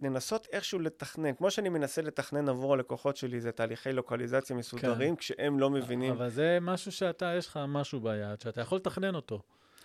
לנסות 0.00 0.46
איכשהו 0.52 0.78
לתכנן, 0.78 1.34
כמו 1.34 1.50
שאני 1.50 1.68
מנסה 1.68 2.02
לתכנן 2.02 2.48
עבור 2.48 2.74
הלקוחות 2.74 3.16
שלי, 3.16 3.40
זה 3.40 3.52
תהליכי 3.52 3.92
לוקליזציה 3.92 4.56
מסודרים, 4.56 5.16
כן. 5.16 5.20
כשהם 5.20 5.58
לא 5.58 5.70
מבינים. 5.70 6.12
אבל 6.12 6.28
זה 6.28 6.58
משהו 6.60 6.92
שאתה, 6.92 7.34
יש 7.38 7.46
לך 7.46 7.60
משהו 7.68 8.00
ביד, 8.00 8.40
שאתה 8.40 8.60
יכול 8.60 8.78
לתכנן 8.78 9.14
אותו. 9.14 9.42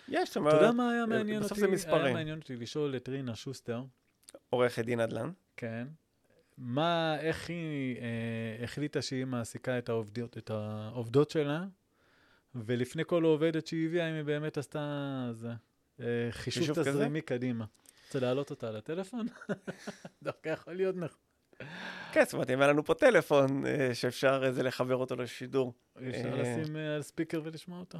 יש, 0.08 0.28
זאת 0.28 0.36
אומרת, 0.36 0.54
אתה 0.54 0.62
יודע 0.62 0.72
מה 0.72 0.90
היה 0.90 1.06
מעניין 1.06 1.36
אותי? 1.36 1.46
בסוף 1.46 1.58
זה 1.58 1.68
מספרים. 1.68 2.04
היה 2.04 2.14
מעניין 2.14 2.38
אותי 2.38 2.56
לשאול 2.56 2.96
את 2.96 3.08
רינה 3.08 3.34
שוסטר. 3.34 3.82
עורכת 4.50 4.84
דין 4.84 5.00
נדל"ן. 5.00 5.30
כן. 5.56 5.86
מה, 6.58 7.16
איך 7.20 7.48
היא 7.50 7.96
אה, 7.96 8.64
החליטה 8.64 9.02
שהיא 9.02 9.24
מעסיקה 9.24 9.78
את 9.78 9.88
העובדות, 9.88 10.38
את 10.38 10.50
העובדות 10.50 11.30
שלה 11.30 11.64
ולפני 12.54 13.02
כל 13.06 13.24
עובדת 13.24 13.66
שהיא 13.66 13.86
הביאה, 13.86 14.10
אם 14.10 14.14
היא 14.14 14.22
באמת 14.22 14.58
עשתה 14.58 15.30
זה, 15.32 15.52
אה, 16.00 16.06
חישוב 16.30 16.70
תזרימי 16.70 17.20
קדימה. 17.20 17.64
רוצה 18.14 18.26
להעלות 18.26 18.50
אותה 18.50 18.68
על 18.68 18.76
הטלפון? 18.76 19.26
דווקא 20.22 20.48
יכול 20.48 20.74
להיות 20.74 20.96
נכון. 20.96 21.18
כן, 22.12 22.24
זאת 22.24 22.32
אומרת, 22.32 22.50
אם 22.50 22.60
היה 22.60 22.68
לנו 22.68 22.84
פה 22.84 22.94
טלפון 22.94 23.66
אה, 23.66 23.94
שאפשר 23.94 24.42
איזה 24.46 24.62
לחבר 24.62 24.96
אותו 24.96 25.16
לשידור. 25.16 25.72
אפשר 26.08 26.32
אה, 26.32 26.42
לשים 26.42 26.76
על 26.76 27.02
ספיקר 27.02 27.40
ולשמוע 27.44 27.80
אותו. 27.80 27.98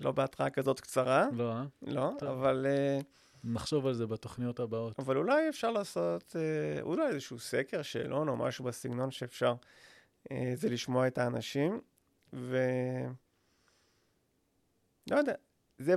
לא 0.00 0.12
בהתראה 0.12 0.50
כזאת 0.50 0.80
קצרה. 0.80 1.26
לא, 1.32 1.52
אה? 1.52 1.64
לא, 1.82 2.12
אבל... 2.20 2.66
נחשוב 3.44 3.86
על 3.86 3.94
זה 3.94 4.06
בתוכניות 4.06 4.60
הבאות. 4.60 4.98
אבל 4.98 5.16
אולי 5.16 5.48
אפשר 5.48 5.70
לעשות, 5.70 6.36
אולי 6.82 7.06
איזשהו 7.06 7.38
סקר, 7.38 7.82
שאלון 7.82 8.28
או 8.28 8.36
משהו 8.36 8.64
בסגנון 8.64 9.10
שאפשר, 9.10 9.54
זה 10.54 10.68
לשמוע 10.68 11.06
את 11.06 11.18
האנשים. 11.18 11.80
ו... 12.32 12.58
לא 15.10 15.16
יודע, 15.16 15.34
זה, 15.78 15.94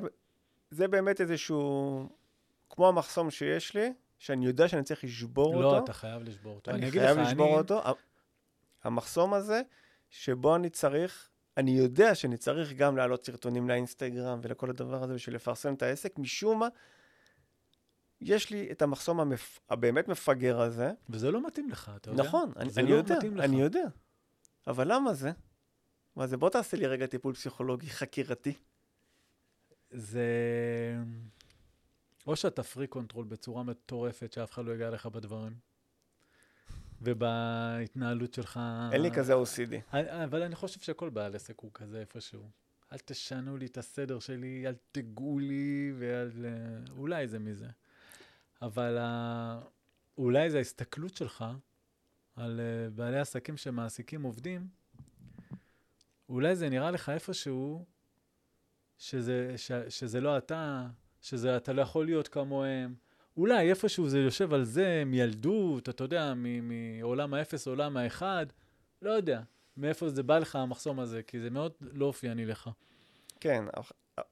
זה 0.69 0.87
באמת 0.87 1.21
איזשהו, 1.21 2.09
כמו 2.69 2.87
המחסום 2.87 3.31
שיש 3.31 3.75
לי, 3.75 3.93
שאני 4.19 4.45
יודע 4.45 4.67
שאני 4.67 4.83
צריך 4.83 5.03
לשבור 5.03 5.55
לא, 5.55 5.65
אותו. 5.65 5.77
לא, 5.77 5.83
אתה 5.83 5.93
חייב 5.93 6.23
לשבור 6.23 6.55
אותו. 6.55 6.71
אני, 6.71 6.83
אני 6.83 6.91
חייב 6.91 7.17
לך, 7.17 7.27
לשבור 7.27 7.47
אני... 7.47 7.57
אותו. 7.57 7.81
המחסום 8.83 9.33
הזה, 9.33 9.61
שבו 10.09 10.55
אני 10.55 10.69
צריך, 10.69 11.29
אני 11.57 11.71
יודע 11.71 12.15
שאני 12.15 12.37
צריך 12.37 12.73
גם 12.73 12.97
להעלות 12.97 13.25
סרטונים 13.25 13.69
לאינסטגרם 13.69 14.39
ולכל 14.41 14.69
הדבר 14.69 15.03
הזה 15.03 15.13
בשביל 15.13 15.35
לפרסם 15.35 15.73
את 15.73 15.81
העסק, 15.81 16.19
משום 16.19 16.59
מה, 16.59 16.67
יש 18.21 18.49
לי 18.49 18.71
את 18.71 18.81
המחסום 18.81 19.19
המפ... 19.19 19.59
הבאמת 19.69 20.07
מפגר 20.07 20.61
הזה. 20.61 20.91
וזה 21.09 21.31
לא 21.31 21.47
מתאים 21.47 21.69
לך, 21.69 21.91
אתה 21.95 22.09
יודע? 22.09 22.23
נכון, 22.23 22.51
אני, 22.57 22.69
אני 22.77 22.91
לא 22.91 22.95
יודע, 22.95 23.17
אני 23.39 23.61
יודע. 23.61 23.85
אבל 24.67 24.93
למה 24.93 25.13
זה? 25.13 25.31
מה 26.15 26.27
זה? 26.27 26.37
בוא 26.37 26.49
תעשה 26.49 26.77
לי 26.77 26.87
רגע 26.87 27.05
טיפול 27.05 27.33
פסיכולוגי 27.33 27.89
חקירתי. 27.89 28.53
זה... 29.91 30.25
או 32.27 32.35
שאתה 32.35 32.63
freak 32.63 32.87
control 32.87 33.25
בצורה 33.25 33.63
מטורפת, 33.63 34.33
שאף 34.33 34.51
אחד 34.51 34.65
לא 34.65 34.71
יגע 34.71 34.89
לך 34.89 35.05
בדברים, 35.05 35.53
ובהתנהלות 37.01 38.33
שלך... 38.33 38.59
אין 38.91 39.01
לי 39.01 39.11
כזה 39.11 39.33
OCD. 39.33 39.97
אבל 40.23 40.43
אני 40.43 40.55
חושב 40.55 40.79
שכל 40.79 41.09
בעל 41.09 41.35
עסק 41.35 41.59
הוא 41.59 41.71
כזה 41.73 41.99
איפשהו. 41.99 42.49
אל 42.91 42.97
תשנו 42.97 43.57
לי 43.57 43.65
את 43.65 43.77
הסדר 43.77 44.19
שלי, 44.19 44.67
אל 44.67 44.75
תגעו 44.91 45.39
לי, 45.39 45.93
ואל... 45.97 46.45
אולי 46.97 47.27
זה 47.27 47.39
מזה. 47.39 47.67
אבל 48.61 48.97
אולי 50.17 50.49
זה 50.49 50.57
ההסתכלות 50.57 51.15
שלך 51.15 51.45
על 52.35 52.59
אה, 52.59 52.89
בעלי 52.89 53.19
עסקים 53.19 53.57
שמעסיקים 53.57 54.23
עובדים, 54.23 54.67
אולי 56.29 56.55
זה 56.55 56.69
נראה 56.69 56.91
לך 56.91 57.09
איפשהו 57.09 57.85
שזה, 58.97 59.53
ש, 59.57 59.71
שזה 59.89 60.21
לא 60.21 60.37
אתה, 60.37 60.87
שזה 61.21 61.57
אתה 61.57 61.73
לא 61.73 61.81
יכול 61.81 62.05
להיות 62.05 62.27
כמוהם. 62.27 62.93
אולי 63.37 63.69
איפשהו 63.69 64.09
זה 64.09 64.19
יושב 64.19 64.53
על 64.53 64.63
זה 64.63 65.03
מילדות, 65.05 65.89
אתה 65.89 66.03
יודע, 66.03 66.33
מעולם 66.61 67.33
האפס, 67.33 67.67
עולם 67.67 67.97
האחד. 67.97 68.45
לא 69.01 69.11
יודע 69.11 69.41
מאיפה 69.77 70.09
זה 70.09 70.23
בא 70.23 70.39
לך 70.39 70.55
המחסום 70.55 70.99
הזה, 70.99 71.21
כי 71.23 71.39
זה 71.39 71.49
מאוד 71.49 71.71
לא 71.81 72.05
אופייני 72.05 72.45
לך. 72.45 72.69
כן, 73.39 73.63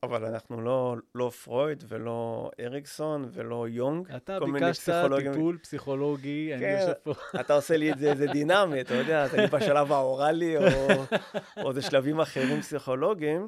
אבל 0.03 0.25
אנחנו 0.25 0.61
לא, 0.61 0.95
לא 1.15 1.29
פרויד 1.29 1.83
ולא 1.87 2.51
אריקסון 2.59 3.29
ולא 3.33 3.67
יונג. 3.69 4.11
אתה 4.11 4.39
ביקשת 4.39 4.89
טיפול 5.17 5.57
פסיכולוגי, 5.57 6.51
כן, 6.59 6.65
אני 6.65 6.81
יושב 6.81 6.93
פה. 7.03 7.13
אתה 7.39 7.53
עושה 7.53 7.77
לי 7.77 7.91
את 7.91 7.99
זה, 7.99 8.15
זה 8.15 8.27
דינמי, 8.27 8.81
אתה 8.81 8.93
יודע, 8.93 9.25
אני 9.33 9.47
בשלב 9.47 9.91
האוראלי, 9.91 10.57
או, 10.57 10.63
או 11.63 11.73
זה 11.73 11.81
שלבים 11.81 12.19
אחרים 12.19 12.61
פסיכולוגיים. 12.61 13.47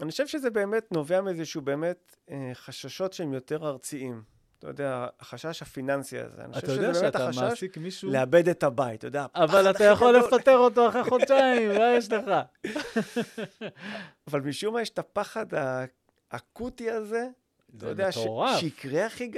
אני 0.00 0.10
חושב 0.10 0.26
שזה 0.26 0.50
באמת 0.50 0.92
נובע 0.92 1.20
מאיזשהו 1.20 1.62
באמת 1.62 2.16
אה, 2.30 2.50
חששות 2.54 3.12
שהם 3.12 3.32
יותר 3.32 3.68
ארציים. 3.68 4.22
אתה 4.58 4.70
יודע, 4.70 5.06
החשש 5.20 5.62
הפיננסי 5.62 6.18
הזה. 6.18 6.44
אני 6.44 6.58
אתה 6.58 6.72
יודע 6.72 6.94
שאתה 6.94 7.30
מעסיק 7.36 7.78
מישהו... 7.78 8.10
לאבד 8.10 8.48
את 8.48 8.62
הבית, 8.62 8.98
אתה 8.98 9.06
יודע. 9.06 9.26
אבל 9.34 9.70
אתה 9.70 9.84
יכול. 9.84 10.16
לפטר 10.16 10.56
אותו 10.56 10.88
אחרי 10.88 11.04
חודשיים, 11.04 11.68
מה 11.68 11.94
יש 11.96 12.08
לך? 12.12 12.24
אבל 14.28 14.40
משום 14.40 14.74
מה 14.74 14.82
יש 14.82 14.90
את 14.90 14.98
הפחד 14.98 15.46
האקוטי 16.30 16.90
הזה, 16.90 17.28
אתה 17.76 17.86
יודע, 17.86 18.12
ש... 18.12 18.18
שיקרה 18.60 19.06
הכי, 19.06 19.30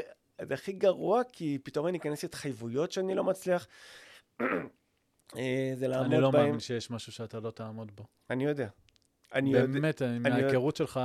זה 0.49 0.55
הכי 0.55 0.73
גרוע, 0.73 1.23
כי 1.33 1.59
פתאום 1.63 1.87
אני 1.87 1.99
אכנס 1.99 2.23
להתחייבויות 2.23 2.93
שאני 2.93 3.15
לא 3.15 3.25
מצליח. 3.25 3.67
אה, 5.37 5.73
זה 5.75 5.89
לעמוד 5.89 6.11
בהם. 6.11 6.13
אני 6.13 6.23
לא 6.23 6.33
מאמין 6.33 6.61
שיש 6.61 6.91
משהו 6.91 7.13
שאתה 7.13 7.41
לא 7.41 7.51
תעמוד 7.51 7.97
בו. 7.97 8.05
אני 8.31 8.45
יודע. 8.45 8.69
אני 9.35 9.53
באמת, 9.53 10.01
יודע... 10.01 10.19
מההיכרות 10.19 10.77
שלך, 10.77 11.01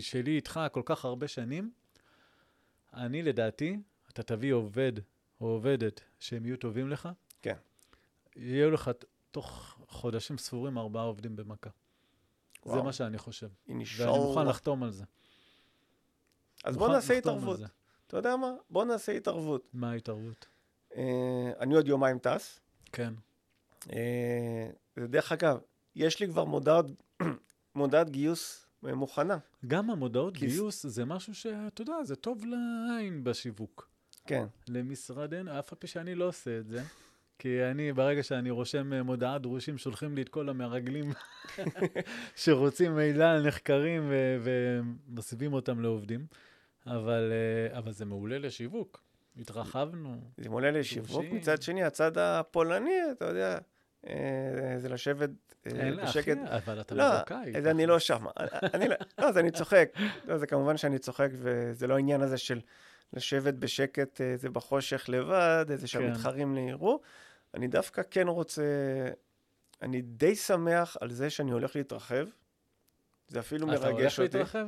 שלי 0.00 0.36
איתך 0.36 0.60
כל 0.72 0.82
כך 0.84 1.04
הרבה 1.04 1.28
שנים, 1.28 1.70
אני 2.94 3.22
לדעתי, 3.22 3.78
אתה 4.10 4.22
תביא 4.22 4.52
עובד 4.52 4.92
או 5.40 5.46
עובדת 5.46 6.00
שהם 6.18 6.46
יהיו 6.46 6.56
טובים 6.56 6.88
לך. 6.88 7.08
כן. 7.42 7.56
יהיו 8.36 8.70
לך 8.70 8.90
תוך 9.30 9.78
חודשים 9.88 10.38
ספורים 10.38 10.78
ארבעה 10.78 11.04
עובדים 11.04 11.36
במכה. 11.36 11.70
וואו. 12.66 12.76
זה 12.76 12.82
מה 12.82 12.92
שאני 12.92 13.18
חושב. 13.18 13.48
ואני 13.68 14.18
מוכן 14.18 14.46
לחתום 14.46 14.82
על 14.82 14.90
זה. 14.90 15.04
אז 16.64 16.76
בוא 16.76 16.88
נעשה 16.88 17.18
התערבות. 17.18 17.60
אתה 18.06 18.16
יודע 18.16 18.36
מה? 18.36 18.52
בוא 18.70 18.84
נעשה 18.84 19.12
התערבות. 19.12 19.68
מה 19.72 19.90
ההתערבות? 19.90 20.46
אה, 20.96 21.52
אני 21.60 21.74
עוד 21.74 21.88
יומיים 21.88 22.18
טס. 22.18 22.60
כן. 22.92 23.14
אה, 23.92 24.70
דרך 24.98 25.32
אגב, 25.32 25.58
יש 25.94 26.20
לי 26.20 26.28
כבר 26.28 26.44
מודעת, 26.44 26.84
מודעת 27.74 28.10
גיוס 28.10 28.66
מוכנה. 28.82 29.38
גם 29.66 29.90
המודעות 29.90 30.36
כי... 30.36 30.46
גיוס 30.46 30.86
זה 30.86 31.04
משהו 31.04 31.34
שאתה 31.34 31.82
יודע, 31.82 32.04
זה 32.04 32.16
טוב 32.16 32.44
לעין 32.44 33.24
בשיווק. 33.24 33.88
כן. 34.26 34.44
למשרדנו, 34.68 35.58
אף 35.58 35.72
על 35.72 35.78
פי 35.78 35.86
שאני 35.86 36.14
לא 36.14 36.28
עושה 36.28 36.58
את 36.58 36.66
זה. 36.66 36.82
כי 37.38 37.64
אני, 37.64 37.92
ברגע 37.92 38.22
שאני 38.22 38.50
רושם 38.50 38.92
אה, 38.92 39.02
מודעת 39.02 39.42
דרושים, 39.42 39.78
שולחים 39.78 40.14
לי 40.14 40.22
את 40.22 40.28
כל 40.28 40.48
המרגלים 40.48 41.12
שרוצים 42.36 42.96
מידע 42.96 43.30
על 43.30 43.46
נחקרים 43.46 44.12
ומסבים 44.42 45.52
אותם 45.52 45.80
לעובדים. 45.80 46.26
אבל, 46.86 47.32
אה, 47.32 47.78
אבל 47.78 47.92
זה 47.92 48.04
מעולה 48.04 48.38
לשיווק. 48.38 49.02
התרחבנו. 49.40 50.20
זה 50.36 50.48
מעולה 50.48 50.70
לשיווק. 50.70 51.24
מצד 51.32 51.62
שני, 51.62 51.84
הצד 51.84 52.18
הפולני, 52.18 52.94
אתה 53.12 53.24
יודע, 53.24 53.54
אה, 53.54 53.58
זה 54.76 54.88
לשבת 54.88 55.30
אין 55.66 55.96
בשקט. 55.96 56.28
אין 56.28 56.46
אבל 56.46 56.80
אתה 56.80 56.94
לא, 56.94 57.16
מרוקאי. 57.16 57.56
אז 57.56 57.66
אני 57.66 57.86
לא 57.86 57.98
שם. 57.98 58.24
אני 58.74 58.88
לא, 58.88 58.94
לא, 59.18 59.28
אז 59.28 59.38
אני 59.38 59.50
צוחק. 59.50 59.92
לא, 60.24 60.38
זה 60.38 60.46
כמובן 60.46 60.76
שאני 60.76 60.98
צוחק, 60.98 61.28
וזה 61.32 61.86
לא 61.86 61.94
העניין 61.94 62.20
הזה 62.20 62.38
של 62.38 62.60
לשבת 63.12 63.54
בשקט, 63.54 64.20
זה 64.36 64.50
בחושך 64.50 65.04
לבד, 65.08 65.66
איזה 65.70 65.86
שהמתחרים 65.86 66.54
כן. 66.54 66.68
יראו. 66.68 67.00
אני 67.54 67.68
דווקא 67.68 68.02
כן 68.10 68.28
רוצה, 68.28 68.62
אני 69.82 70.02
די 70.02 70.36
שמח 70.36 70.96
על 71.00 71.10
זה 71.10 71.30
שאני 71.30 71.50
הולך 71.50 71.76
להתרחב. 71.76 72.26
זה 73.28 73.40
אפילו 73.40 73.66
מרגש 73.66 74.20
אותי. 74.20 74.28
אתה 74.28 74.38
הולך 74.38 74.54
להתרחב? 74.54 74.66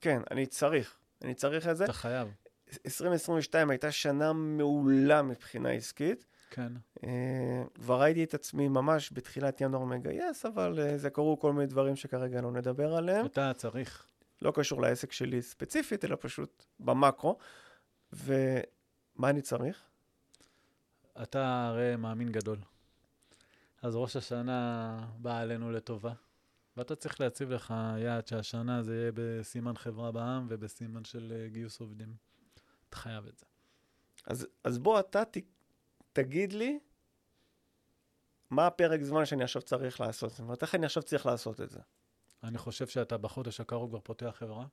כן, 0.00 0.22
אני 0.30 0.46
צריך. 0.46 0.96
אני 1.22 1.34
צריך 1.34 1.68
את 1.68 1.76
זה. 1.76 1.84
אתה 1.84 1.92
חייב. 1.92 2.28
2022 2.86 3.70
הייתה 3.70 3.92
שנה 3.92 4.32
מעולה 4.32 5.22
מבחינה 5.22 5.70
עסקית. 5.70 6.24
כן. 6.54 6.72
Uh, 6.96 7.06
כבר 7.74 8.00
ראיתי 8.00 8.24
את 8.24 8.34
עצמי 8.34 8.68
ממש 8.68 9.10
בתחילת 9.12 9.60
ינואר 9.60 9.84
מגייס, 9.84 10.46
אבל 10.46 10.78
uh, 10.78 10.96
זה 10.96 11.10
קרו 11.10 11.38
כל 11.38 11.52
מיני 11.52 11.66
דברים 11.66 11.96
שכרגע 11.96 12.40
לא 12.40 12.52
נדבר 12.52 12.94
עליהם. 12.94 13.26
אתה 13.26 13.52
צריך. 13.56 14.06
לא 14.42 14.52
קשור 14.54 14.82
לעסק 14.82 15.12
שלי 15.12 15.42
ספציפית, 15.42 16.04
אלא 16.04 16.16
פשוט 16.20 16.64
במקרו. 16.80 17.38
ומה 18.12 19.30
אני 19.30 19.42
צריך? 19.42 19.82
אתה 21.22 21.66
הרי 21.68 21.96
מאמין 21.96 22.32
גדול. 22.32 22.58
אז 23.82 23.96
ראש 23.96 24.16
השנה 24.16 24.98
בא 25.18 25.38
עלינו 25.38 25.72
לטובה, 25.72 26.12
ואתה 26.76 26.96
צריך 26.96 27.20
להציב 27.20 27.50
לך 27.50 27.74
יעד 27.98 28.26
שהשנה 28.26 28.82
זה 28.82 28.96
יהיה 28.96 29.12
בסימן 29.14 29.76
חברה 29.76 30.12
בעם 30.12 30.46
ובסימן 30.48 31.04
של 31.04 31.32
אה, 31.36 31.48
גיוס 31.48 31.80
עובדים. 31.80 32.14
אתה 32.88 32.96
חייב 32.96 33.26
את 33.26 33.38
זה. 33.38 33.44
אז, 34.26 34.46
אז 34.64 34.78
בוא 34.78 35.00
אתה 35.00 35.24
ת, 35.24 35.36
תגיד 36.14 36.52
לי 36.52 36.78
מה 38.50 38.66
הפרק 38.66 39.02
זמן 39.02 39.24
שאני 39.24 39.44
עכשיו 39.44 39.62
צריך 39.62 40.00
לעשות. 40.00 40.30
זאת 40.30 40.40
אומרת, 40.40 40.62
איך 40.62 40.74
אני 40.74 40.86
עכשיו 40.86 41.02
צריך 41.02 41.26
לעשות 41.26 41.60
את 41.60 41.70
זה? 41.70 41.80
אני 42.42 42.58
חושב 42.58 42.86
שאתה 42.86 43.18
בחודש 43.18 43.60
הקרוב 43.60 43.90
כבר 43.90 44.00
פותח 44.00 44.34
חברה, 44.38 44.66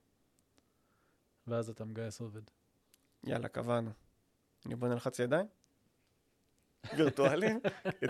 ואז 1.47 1.69
אתה 1.69 1.85
מגייס 1.85 2.21
עובד. 2.21 2.41
יאללה, 3.23 3.47
קבענו. 3.47 3.91
אני 4.65 4.75
בוא 4.75 4.87
נלחץ 4.87 5.19
ידיים? 5.19 5.45
וירטואליים, 6.97 7.59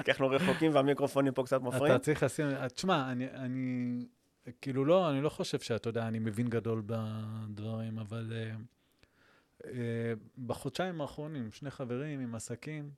כי 0.03 0.11
אנחנו 0.11 0.29
רחוקים 0.29 0.75
והמיקרופונים 0.75 1.33
פה 1.33 1.43
קצת 1.43 1.61
מפריעים. 1.61 1.95
אתה 1.95 2.03
צריך 2.03 2.23
לשים, 2.23 2.67
תשמע, 2.67 3.11
אני, 3.11 3.31
אני, 3.31 4.07
כאילו 4.61 4.85
לא, 4.85 5.09
אני 5.09 5.21
לא 5.21 5.29
חושב 5.29 5.59
שאתה 5.59 5.89
יודע, 5.89 6.07
אני 6.07 6.19
מבין 6.19 6.49
גדול 6.49 6.83
בדברים, 6.85 7.99
אבל 7.99 8.31
uh, 8.31 9.63
uh, 9.63 9.67
בחודשיים 10.45 11.01
האחרונים, 11.01 11.51
שני 11.51 11.71
חברים 11.71 12.19
עם 12.19 12.35
עסקים, 12.35 12.91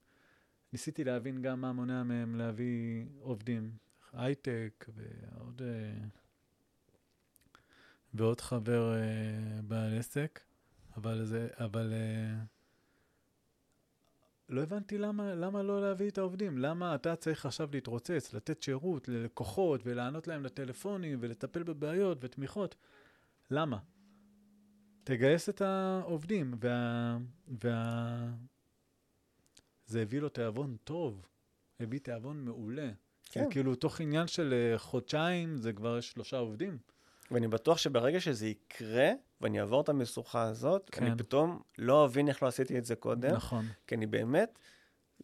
ניסיתי 0.73 1.03
להבין 1.03 1.41
גם 1.41 1.61
מה 1.61 1.73
מונע 1.73 2.03
מהם 2.03 2.35
להביא 2.35 3.05
עובדים, 3.19 3.71
הייטק 4.13 4.85
ועוד, 4.95 5.61
uh, 5.61 6.05
ועוד 8.13 8.41
חבר 8.41 8.93
uh, 8.93 9.61
בעל 9.61 9.97
עסק, 9.99 10.39
אבל 10.97 11.25
זה, 11.25 11.47
אבל... 11.59 11.93
Uh, 11.93 12.45
לא 14.49 14.61
הבנתי 14.61 14.97
למה, 14.97 15.35
למה 15.35 15.63
לא 15.63 15.81
להביא 15.81 16.09
את 16.09 16.17
העובדים. 16.17 16.57
למה 16.57 16.95
אתה 16.95 17.15
צריך 17.15 17.45
עכשיו 17.45 17.69
להתרוצץ, 17.71 18.33
לתת 18.33 18.61
שירות 18.61 19.07
ללקוחות 19.07 19.81
ולענות 19.83 20.27
להם 20.27 20.43
לטלפונים 20.43 21.19
ולטפל 21.21 21.63
בבעיות 21.63 22.17
ותמיכות. 22.21 22.75
למה? 23.51 23.77
תגייס 25.03 25.49
את 25.49 25.61
העובדים, 25.61 26.53
וה... 26.59 27.17
וה... 27.63 28.52
זה 29.85 30.01
הביא 30.01 30.19
לו 30.19 30.29
תיאבון 30.29 30.77
טוב, 30.83 31.25
הביא 31.79 31.99
תיאבון 31.99 32.45
מעולה. 32.45 32.89
כן. 33.25 33.49
כאילו, 33.49 33.75
תוך 33.75 34.01
עניין 34.01 34.27
של 34.27 34.53
אה, 34.53 34.77
חודשיים, 34.77 35.57
זה 35.57 35.73
כבר 35.73 36.01
שלושה 36.01 36.37
עובדים. 36.37 36.77
ואני 37.31 37.47
בטוח 37.47 37.77
שברגע 37.77 38.19
שזה 38.19 38.47
יקרה, 38.47 39.11
ואני 39.41 39.59
אעבור 39.59 39.81
את 39.81 39.89
המשוכה 39.89 40.43
הזאת, 40.43 40.89
כן. 40.91 41.05
אני 41.05 41.17
פתאום 41.17 41.61
לא 41.77 42.05
אבין 42.05 42.27
איך 42.27 42.43
לא 42.43 42.47
עשיתי 42.47 42.77
את 42.77 42.85
זה 42.85 42.95
קודם. 42.95 43.31
נכון. 43.31 43.65
כי 43.87 43.95
אני 43.95 44.05
באמת 44.05 44.59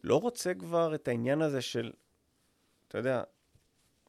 לא 0.04 0.20
רוצה 0.20 0.54
כבר 0.54 0.94
את 0.94 1.08
העניין 1.08 1.42
הזה 1.42 1.60
של, 1.60 1.92
אתה 2.88 2.98
יודע, 2.98 3.22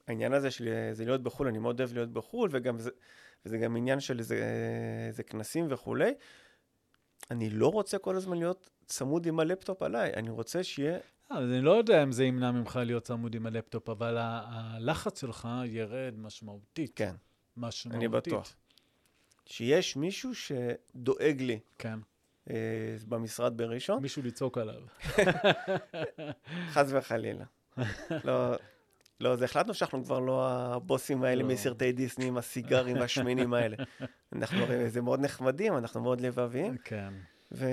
העניין 0.07 0.33
הזה 0.33 0.51
של 0.51 0.69
זה 0.93 1.05
להיות 1.05 1.23
בחו"ל, 1.23 1.47
אני 1.47 1.57
מאוד 1.57 1.79
אוהב 1.79 1.93
להיות 1.93 2.09
בחו"ל, 2.09 2.49
וגם 2.51 2.79
זה, 2.79 2.89
וזה 3.45 3.57
גם 3.57 3.75
עניין 3.75 3.99
של 3.99 4.19
איזה, 4.19 4.43
איזה 5.07 5.23
כנסים 5.23 5.67
וכולי. 5.69 6.13
אני 7.31 7.49
לא 7.49 7.67
רוצה 7.67 7.97
כל 7.97 8.15
הזמן 8.15 8.37
להיות 8.37 8.69
צמוד 8.91 9.25
עם 9.25 9.39
הלפטופ 9.39 9.82
עליי, 9.82 10.13
אני 10.13 10.30
רוצה 10.30 10.63
שיהיה... 10.63 10.97
אה, 11.32 11.38
אני 11.38 11.62
לא 11.62 11.71
יודע 11.71 12.04
אם 12.04 12.12
זה 12.12 12.23
ימנע 12.23 12.51
ממך 12.51 12.80
להיות 12.86 13.04
צמוד 13.04 13.36
עם 13.36 13.45
הלפטופ, 13.45 13.89
אבל 13.89 14.17
הלחץ 14.19 15.21
שלך 15.21 15.47
ירד 15.65 16.13
משמעותית. 16.17 16.91
כן. 16.95 17.15
משמעותית. 17.58 18.01
אני 18.01 18.08
בטוח. 18.08 18.56
שיש 19.45 19.95
מישהו 19.95 20.32
שדואג 20.36 21.41
לי. 21.41 21.60
כן. 21.77 21.99
אה, 22.49 22.56
במשרד 23.08 23.58
בראשון. 23.58 24.01
מישהו 24.01 24.21
לצעוק 24.21 24.58
עליו. 24.58 24.82
חס 26.73 26.88
וחלילה. 26.89 27.45
לא, 28.23 28.56
לא, 29.19 29.36
זה 29.36 29.45
החלטנו 29.45 29.73
שאנחנו 29.73 30.04
כבר 30.04 30.19
לא 30.19 30.49
הבוסים 30.51 31.23
האלה 31.23 31.43
לא. 31.43 31.49
מסרטי 31.49 31.91
דיסני 31.91 32.25
עם 32.25 32.38
הסיגרים 32.38 32.97
והשמינים 32.99 33.54
האלה. 33.54 33.77
אנחנו 34.34 34.63
הרי, 34.63 34.89
זה 34.89 35.01
מאוד 35.01 35.19
נחמדים, 35.19 35.77
אנחנו 35.77 36.01
מאוד 36.01 36.21
לבביים. 36.21 36.77
כן. 36.77 37.13
ו... 37.51 37.65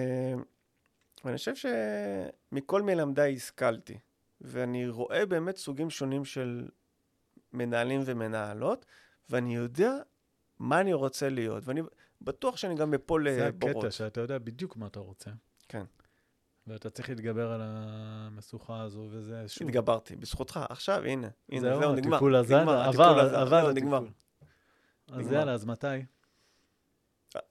ואני 1.25 1.37
חושב 1.37 1.53
שמכל 2.53 2.83
מלמדיי 2.83 3.37
השכלתי. 3.37 3.99
ואני 4.41 4.89
רואה 4.89 5.27
באמת 5.27 5.57
סוגים 5.57 5.91
שונים 5.91 6.25
של 6.25 6.69
מנהלים 7.53 8.01
ומנהלות, 8.05 8.87
ואני 9.31 9.57
יודע 9.57 9.93
מה 10.59 10.81
אני 10.81 10.93
רוצה 10.93 11.29
להיות, 11.29 11.63
ואני 11.67 11.83
בטוח 12.21 12.57
שאני 12.57 12.75
גם 12.75 12.95
אפול 12.95 13.29
לבורות. 13.29 13.73
זה 13.75 13.79
הקטע, 13.79 13.91
שאתה 13.91 14.21
יודע 14.21 14.39
בדיוק 14.39 14.77
מה 14.77 14.87
אתה 14.87 15.01
רוצה. 15.01 15.31
כן. 15.69 15.85
ואתה 16.67 16.91
צריך 16.91 17.09
להתגבר 17.09 17.53
על 17.53 17.61
המשוכה 17.65 18.81
הזו, 18.81 19.09
וזה 19.11 19.49
שוב... 19.49 19.69
התגברתי, 19.69 20.17
בזכותך. 20.17 20.61
עכשיו, 20.69 21.05
הנה, 21.05 21.29
הנה, 21.49 21.61
זהו, 21.61 21.81
זהו, 21.81 21.95
נגמר. 21.95 22.17
הטיפול 22.17 22.37
הזה, 22.37 22.61
עבר, 22.61 23.37
עבר 23.37 23.73
נגמר. 23.73 24.05
אז 25.13 25.33
יאללה, 25.33 25.53
אז 25.53 25.65
מתי? 25.65 25.87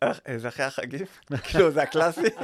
אה, 0.03 0.11
זה 0.37 0.47
אחרי 0.47 0.65
החגים? 0.65 1.05
כאילו, 1.43 1.71
זה 1.71 1.81
הקלאסי. 1.81 2.21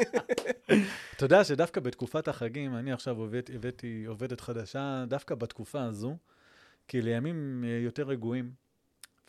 אתה 1.16 1.26
יודע 1.26 1.44
שדווקא 1.44 1.82
בתקופת 1.82 2.28
החגים, 2.28 2.76
אני 2.76 2.92
עכשיו 2.92 3.24
הבאתי 3.54 4.06
עובדת 4.06 4.42
חדשה, 4.42 5.06
דווקא 5.08 5.36
בתקופה 5.36 5.84
הזו, 5.84 6.18
כי 6.88 7.02
לימים 7.02 7.64
יותר 7.64 8.08
רגועים. 8.08 8.64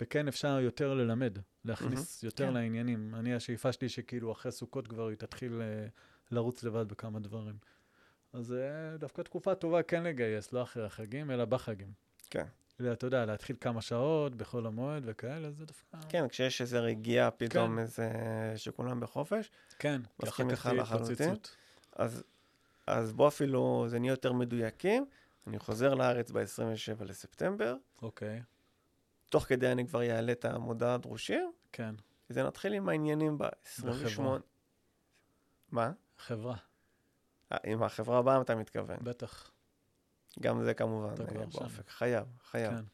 וכן 0.01 0.29
אפשר 0.29 0.61
יותר 0.61 0.95
ללמד, 0.95 1.39
להכניס 1.65 2.21
mm-hmm, 2.21 2.27
יותר 2.27 2.47
כן. 2.47 2.55
לעניינים. 2.55 3.15
אני, 3.15 3.35
השאיפה 3.35 3.73
שלי 3.73 3.89
שכאילו 3.89 4.33
אחרי 4.33 4.53
סוכות 4.53 4.89
כבר 4.89 5.09
היא 5.09 5.17
תתחיל 5.17 5.63
uh, 5.63 5.91
לרוץ 6.31 6.65
לבד 6.65 6.89
בכמה 6.89 7.21
דברים. 7.21 7.55
אז 8.33 8.55
uh, 8.55 8.99
דווקא 8.99 9.23
תקופה 9.23 9.55
טובה 9.55 9.83
כן 9.83 10.03
לגייס, 10.03 10.53
לא 10.53 10.63
אחרי 10.63 10.85
החגים, 10.85 11.31
אלא 11.31 11.45
בחגים. 11.45 11.93
כן. 12.31 12.45
אתה 12.93 13.07
יודע, 13.07 13.27
להתחיל 13.27 13.57
כמה 13.61 13.83
שעות 13.83 14.35
בחול 14.35 14.67
המועד 14.67 15.03
וכאלה, 15.07 15.51
זה 15.51 15.67
דווקא... 15.67 15.99
כן, 16.09 16.29
כשיש 16.29 16.61
איזה 16.61 16.81
רגיעה 16.81 17.31
פתאום, 17.31 17.73
כן. 17.73 17.79
איזה... 17.79 18.13
שכולם 18.57 19.01
בחופש. 19.01 19.51
כן, 19.79 20.01
כי 20.21 20.29
אחר 20.29 20.57
כך 20.57 20.67
תהיה 20.67 20.83
התפוצצות. 20.83 21.57
אז, 21.97 22.25
אז 22.87 23.13
בוא 23.13 23.29
אפילו, 23.29 23.85
זה 23.89 23.99
נהיה 23.99 24.11
יותר 24.13 24.33
מדויקים. 24.33 25.07
אני 25.47 25.59
חוזר 25.59 25.95
לארץ 25.95 26.31
ב-27 26.31 27.05
לספטמבר. 27.05 27.77
אוקיי. 28.03 28.43
תוך 29.29 29.45
כדי 29.45 29.73
אני 29.73 29.87
כבר 29.87 30.11
אעלה 30.11 30.33
את 30.33 30.45
המודעה 30.45 30.95
הדרושים. 30.95 31.53
כן. 31.73 31.95
זה 32.29 32.43
נתחיל 32.43 32.73
עם 32.73 32.89
העניינים 32.89 33.39
ב-28. 33.39 34.23
מה? 35.71 35.93
חברה. 36.19 36.57
אה, 37.53 37.57
עם 37.65 37.83
החברה 37.83 38.19
הבאה 38.19 38.41
אתה 38.41 38.55
מתכוון. 38.55 38.97
בטח. 39.03 39.51
גם 40.41 40.65
זה 40.65 40.75
כמובן 40.75 41.15
אה, 41.21 41.47
באופק. 41.47 41.89
חייב, 41.89 42.27
חייב. 42.43 42.73
כן. 42.73 42.85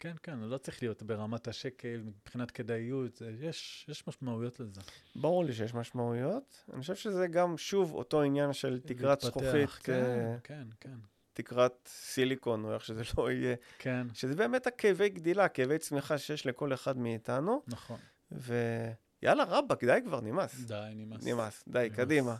כן, 0.00 0.14
כן, 0.22 0.38
לא 0.38 0.58
צריך 0.58 0.82
להיות 0.82 1.02
ברמת 1.02 1.48
השקל, 1.48 2.02
מבחינת 2.04 2.50
כדאיות, 2.50 3.22
יש, 3.40 3.86
יש 3.88 4.08
משמעויות 4.08 4.60
לזה. 4.60 4.80
ברור 5.16 5.44
לי 5.44 5.52
שיש 5.52 5.74
משמעויות. 5.74 6.64
אני 6.72 6.80
חושב 6.80 6.94
שזה 6.94 7.26
גם, 7.26 7.56
שוב, 7.58 7.94
אותו 7.94 8.22
עניין 8.22 8.52
של 8.52 8.80
תקרת 8.80 9.20
זכוכית. 9.20 9.70
כן, 9.70 10.36
uh, 10.36 10.40
כן, 10.40 10.68
כן. 10.80 10.96
תקרת 11.32 11.88
סיליקון, 11.88 12.64
או 12.64 12.74
איך 12.74 12.84
שזה 12.84 13.02
לא 13.18 13.30
יהיה. 13.30 13.56
כן. 13.78 14.06
שזה 14.14 14.34
באמת 14.34 14.66
הכאבי 14.66 15.08
גדילה, 15.08 15.48
כאבי 15.48 15.78
צמיחה 15.78 16.18
שיש 16.18 16.46
לכל 16.46 16.74
אחד 16.74 16.98
מאיתנו. 16.98 17.62
נכון. 17.66 17.98
ויאללה, 18.30 19.44
רבאק, 19.44 19.84
די 19.84 19.98
כבר, 20.04 20.20
נמאס. 20.20 20.60
די, 20.60 20.90
נמאס. 20.94 21.24
נמאס, 21.24 21.64
די, 21.68 21.78
נמאס. 21.78 21.96
קדימה. 21.96 22.36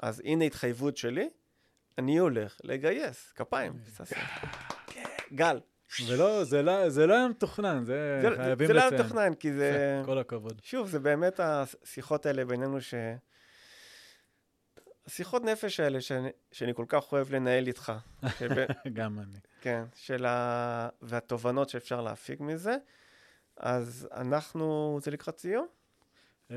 אז 0.00 0.22
הנה 0.24 0.44
התחייבות 0.44 0.96
שלי, 0.96 1.28
אני 1.98 2.18
הולך 2.18 2.60
לגייס, 2.64 3.32
כפיים, 3.32 3.72
ססי. 3.88 4.14
גל. 5.34 5.58
ולא, 6.08 6.44
זה 6.44 6.62
לא, 6.62 6.88
זה 6.88 7.06
לא 7.06 7.14
היה 7.14 7.28
מתוכנן, 7.28 7.84
זה 7.84 8.18
זה- 8.22 8.36
חייבים 8.36 8.66
זה 8.66 8.72
לא 8.72 8.78
היה 8.80 8.86
לציין. 8.90 9.02
מתוכנן, 9.02 9.34
כי 9.34 9.52
זה... 9.52 10.02
כל 10.04 10.18
הכבוד. 10.18 10.60
שוב, 10.64 10.88
זה 10.88 10.98
באמת 11.00 11.40
השיחות 11.40 12.26
האלה 12.26 12.44
בינינו 12.44 12.80
ש... 12.80 12.94
השיחות 15.06 15.42
נפש 15.44 15.80
האלה 15.80 16.00
שאני, 16.00 16.28
שאני 16.52 16.74
כל 16.74 16.84
כך 16.88 17.12
אוהב 17.12 17.34
לנהל 17.34 17.66
איתך. 17.66 17.92
שב... 18.38 18.48
גם 18.92 19.18
אני. 19.18 19.38
כן, 19.60 19.84
של 19.94 20.26
ה... 20.26 20.88
והתובנות 21.02 21.68
שאפשר 21.68 22.00
להפיק 22.00 22.40
מזה. 22.40 22.76
אז 23.56 24.08
אנחנו, 24.12 24.98
זה 25.02 25.10
לקראת 25.10 25.38
סיום? 25.38 25.66
אה, 26.50 26.56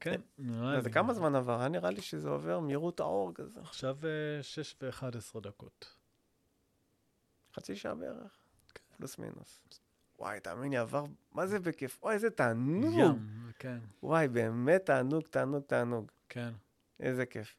כן, 0.00 0.20
נראה 0.38 0.76
לי. 0.76 0.82
זה 0.82 0.90
כמה 0.90 1.14
זמן 1.14 1.34
עבר? 1.34 1.58
היה 1.60 1.68
נראה 1.68 1.90
לי 1.90 2.00
שזה 2.02 2.28
עובר 2.28 2.58
מהירות 2.60 3.00
האור 3.00 3.34
כזה. 3.34 3.60
עכשיו 3.60 3.96
אה, 4.04 4.42
6 4.42 4.76
ו-11 4.82 5.40
דקות. 5.40 5.94
חצי 7.56 7.76
שעה 7.76 7.94
בערך, 7.94 8.37
פלוס 8.98 9.18
מינוס. 9.18 9.60
וואי, 10.18 10.40
תאמין 10.40 10.70
לי, 10.70 10.76
עבר, 10.76 11.04
מה 11.32 11.46
זה 11.46 11.60
בכיף? 11.60 11.98
וואי, 12.02 12.14
איזה 12.14 12.30
תענוג. 12.30 12.94
ים, 12.98 13.50
כן, 13.58 13.78
וואי, 14.02 14.28
באמת 14.28 14.86
תענוג, 14.86 15.22
תענוג, 15.30 15.62
תענוג. 15.66 16.10
כן. 16.28 16.50
איזה 17.00 17.26
כיף. 17.26 17.56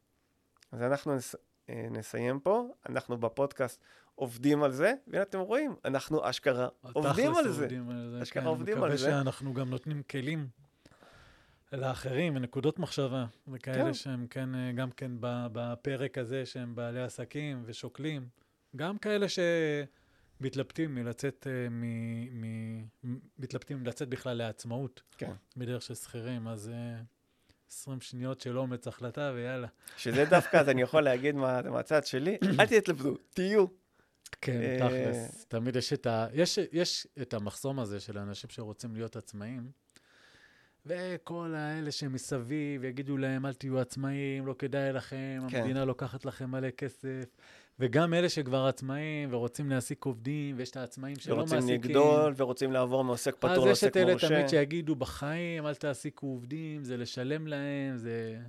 אז 0.71 0.81
אנחנו 0.81 1.15
נס... 1.15 1.35
אה, 1.69 1.87
נסיים 1.91 2.39
פה, 2.39 2.67
אנחנו 2.89 3.17
בפודקאסט 3.17 3.83
עובדים 4.15 4.63
על 4.63 4.71
זה, 4.71 4.93
והנה 5.07 5.23
אתם 5.23 5.39
רואים, 5.39 5.75
אנחנו 5.85 6.29
אשכרה 6.29 6.67
עובדים 6.81 7.35
על 7.35 7.51
זה. 7.51 7.61
עובדים 7.61 7.89
על 7.89 8.09
זה. 8.11 8.23
אשכרה 8.23 8.43
כן, 8.43 8.47
עובדים 8.47 8.73
על 8.77 8.79
מקווה 8.79 8.97
זה. 8.97 9.09
שאנחנו 9.09 9.53
גם 9.53 9.69
נותנים 9.69 10.03
כלים 10.03 10.47
לאחרים 11.73 12.35
ונקודות 12.35 12.79
מחשבה, 12.79 13.25
וכאלה 13.47 13.83
כן. 13.83 13.93
שהם 13.93 14.27
כן, 14.27 14.55
אה, 14.55 14.71
גם 14.71 14.91
כן 14.91 15.11
בפרק 15.21 16.17
הזה, 16.17 16.45
שהם 16.45 16.75
בעלי 16.75 17.03
עסקים 17.03 17.63
ושוקלים, 17.65 18.27
גם 18.75 18.97
כאלה 18.97 19.25
שמתלבטים 20.39 20.95
מלצאת, 20.95 21.47
אה, 21.49 21.69
מ... 21.69 21.83
מ... 22.41 23.17
מתלבטים 23.39 23.85
לצאת 23.85 24.09
בכלל 24.09 24.37
לעצמאות, 24.37 25.01
כן. 25.17 25.31
בדרך 25.57 25.81
של 25.81 25.95
שכירים, 25.95 26.47
אז 26.47 26.69
אה, 26.69 27.01
20 27.71 28.01
שניות 28.01 28.41
של 28.41 28.57
אומץ 28.57 28.87
החלטה, 28.87 29.31
ויאללה. 29.35 29.67
שזה 29.97 30.25
דווקא, 30.25 30.57
אז 30.57 30.69
אני 30.69 30.81
יכול 30.81 31.01
להגיד 31.01 31.35
מה- 31.35 31.61
מהצד 31.61 32.05
שלי, 32.05 32.37
אל 32.59 32.65
תתלבטו, 32.65 33.15
תהיו. 33.29 33.65
כן, 34.41 34.61
אה, 34.61 34.77
תכלס. 34.89 35.45
תמיד 35.47 35.75
יש 35.75 35.93
את 35.93 36.05
ה... 36.07 36.27
יש, 36.33 36.59
יש 36.71 37.07
את 37.21 37.33
המחסום 37.33 37.79
הזה 37.79 37.99
של 37.99 38.17
אנשים 38.17 38.49
שרוצים 38.49 38.95
להיות 38.95 39.15
עצמאים, 39.15 39.71
וכל 40.85 41.53
האלה 41.55 41.91
שמסביב 41.91 42.83
יגידו 42.83 43.17
להם, 43.17 43.45
אל 43.45 43.53
תהיו 43.53 43.79
עצמאים, 43.79 44.45
לא 44.47 44.55
כדאי 44.59 44.93
לכם, 44.93 45.41
כן. 45.49 45.57
המדינה 45.57 45.85
לוקחת 45.85 46.25
לכם 46.25 46.51
מלא 46.51 46.69
כסף. 46.69 47.25
וגם 47.79 48.13
אלה 48.13 48.29
שכבר 48.29 48.65
עצמאים 48.65 49.33
ורוצים 49.33 49.69
להעסיק 49.69 50.05
עובדים, 50.05 50.55
ויש 50.57 50.71
את 50.71 50.77
העצמאים 50.77 51.15
שלא 51.15 51.33
ורוצים 51.35 51.57
מעסיקים. 51.57 51.81
לגדול, 51.81 52.33
ורוצים 52.37 52.71
לעבור 52.71 53.03
מעוסק 53.03 53.35
פטור 53.35 53.51
אז 53.51 53.57
יש 53.59 53.65
לעוסק 53.65 53.87
את 53.87 53.97
אלה 53.97 54.11
מורשה. 54.11 54.27
תמיד 54.27 54.47
שיגידו, 54.49 54.95
בחיים 54.95 55.67
אל 55.67 55.75
תעסיקו 55.75 56.27
עובדים, 56.27 56.83
זה 56.83 56.97
לשלם 56.97 57.47
להם, 57.47 57.97
זה... 57.97 58.39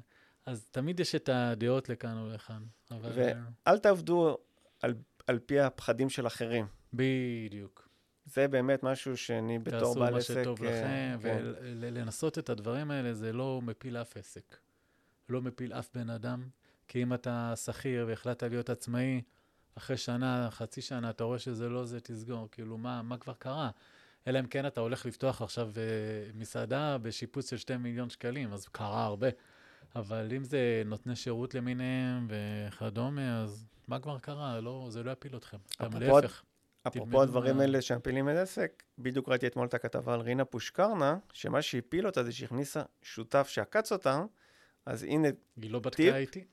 אז 0.47 0.68
תמיד 0.70 1.01
יש 1.01 1.14
את 1.14 1.28
הדעות 1.33 1.89
לכאן 1.89 2.18
ולכאן. 2.18 2.62
אבל... 2.91 3.11
ו- 3.14 3.31
אל 3.66 3.78
תעבדו 3.78 4.39
על- 4.83 4.95
על 5.26 5.39
פי 5.39 5.61
הפחדים 5.61 6.11
של 6.11 6.26
אחרים. 6.26 6.66
בדיוק. 6.95 7.89
זה 8.26 8.49
באמת 8.49 8.83
משהו 8.83 9.16
שאני 9.16 9.59
בתור 9.59 9.78
תעשו 9.81 10.01
בעל 10.01 10.12
מה 10.12 10.18
עסק... 10.18 10.41
שטוב 10.41 10.62
אה, 10.64 10.70
לכם, 10.70 11.18
כן. 11.22 11.43
ולנסות 11.64 12.39
את 12.39 12.51
הדברים 12.51 12.91
האלה, 12.91 13.14
זה 13.14 13.33
לא 13.33 13.61
מפיל 13.62 13.97
אף 13.97 14.16
עסק. 14.16 14.57
לא 15.28 15.43
מפיל 15.43 15.72
אף 15.72 15.89
בן 15.95 16.11
אדם, 16.11 16.49
כי 16.91 17.03
אם 17.03 17.14
אתה 17.14 17.53
שכיר 17.57 18.05
והחלטת 18.09 18.43
להיות 18.43 18.70
עצמאי, 18.70 19.22
אחרי 19.74 19.97
שנה, 19.97 20.49
חצי 20.51 20.80
שנה, 20.82 21.11
אתה 21.11 21.24
רואה 21.24 21.38
שזה 21.38 21.68
לא 21.68 21.84
זה, 21.84 22.01
תסגור. 22.01 22.49
כאילו, 22.53 22.78
מה, 22.78 23.03
מה 23.03 23.16
כבר 23.18 23.32
קרה? 23.38 23.70
אלא 24.26 24.38
אם 24.38 24.47
כן 24.47 24.66
אתה 24.66 24.80
הולך 24.80 25.07
לפתוח 25.07 25.43
עכשיו 25.43 25.70
אה, 25.76 25.82
מסעדה 26.34 26.99
בשיפוץ 26.99 27.51
של 27.51 27.57
2 27.57 27.82
מיליון 27.82 28.11
שקלים, 28.11 28.53
אז 28.53 28.68
קרה 28.68 29.05
הרבה. 29.05 29.28
אבל 29.97 30.32
אם 30.36 30.45
זה 30.45 30.82
נותני 30.86 31.16
שירות 31.16 31.55
למיניהם 31.55 32.28
וכדומה, 32.30 33.43
אז 33.43 33.64
מה 33.88 34.01
כבר 34.01 34.18
קרה? 34.18 34.61
לא, 34.61 34.86
זה 34.91 35.03
לא 35.03 35.11
יפיל 35.11 35.36
אתכם. 35.36 35.57
גם 35.82 35.86
אפרופו- 35.93 36.20
להפך. 36.20 36.43
אפרופו 36.86 37.22
הדברים 37.22 37.57
מה- 37.57 37.62
האלה 37.62 37.82
שמפילים 37.82 38.28
את 38.28 38.34
העסק, 38.34 38.82
בדיוק 38.99 39.28
ראיתי 39.28 39.47
אתמול 39.47 39.66
את 39.66 39.74
הכתבה 39.74 40.14
על 40.14 40.20
רינה 40.20 40.45
פושקרנה, 40.45 41.18
שמה 41.32 41.62
שהפיל 41.62 42.07
אותה 42.07 42.24
זה 42.24 42.32
שהכניסה 42.32 42.82
שותף 43.03 43.49
שעקץ 43.51 43.93
אותה, 43.93 44.24
אז 44.86 45.03
הנה, 45.03 45.28
היא 45.62 45.70
לא 45.70 45.78
בדקה. 45.78 46.16
איתי? 46.16 46.45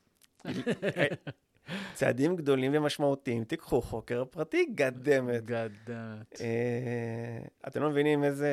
צעדים 1.93 2.35
גדולים 2.35 2.71
ומשמעותיים, 2.75 3.43
תיקחו 3.43 3.81
חוקר 3.81 4.25
פרטי, 4.25 4.65
גדמת. 4.75 5.45
גדמת. 5.45 6.41
אה, 6.41 7.39
אתם 7.67 7.81
לא 7.81 7.89
מבינים 7.89 8.23
איזה 8.23 8.49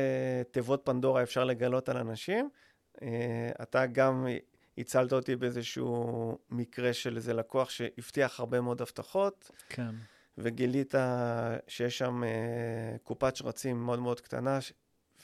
תיבות 0.51 0.81
פנדורה 0.85 1.23
אפשר 1.23 1.45
לגלות 1.45 1.89
על 1.89 1.97
אנשים. 1.97 2.49
אה, 3.03 3.51
אתה 3.63 3.87
גם 3.87 4.27
הצלת 4.79 5.13
אותי 5.13 5.37
באיזשהו 5.37 6.39
מקרה 6.51 6.93
של 6.93 7.17
איזה 7.17 7.35
לקוח 7.35 7.71
שהבטיח 7.71 8.41
הרבה 8.41 8.61
מאוד 8.61 8.83
הבטחות, 8.83 9.51
כן. 9.69 9.91
וגילית 10.39 10.95
שיש 11.69 11.99
שם 11.99 12.25
אה, 12.25 12.31
קופת 13.03 13.37
שרצים 13.37 13.77
מאוד 13.85 13.99
מאוד 13.99 14.21
קטנה, 14.21 14.61
ש- 14.61 14.73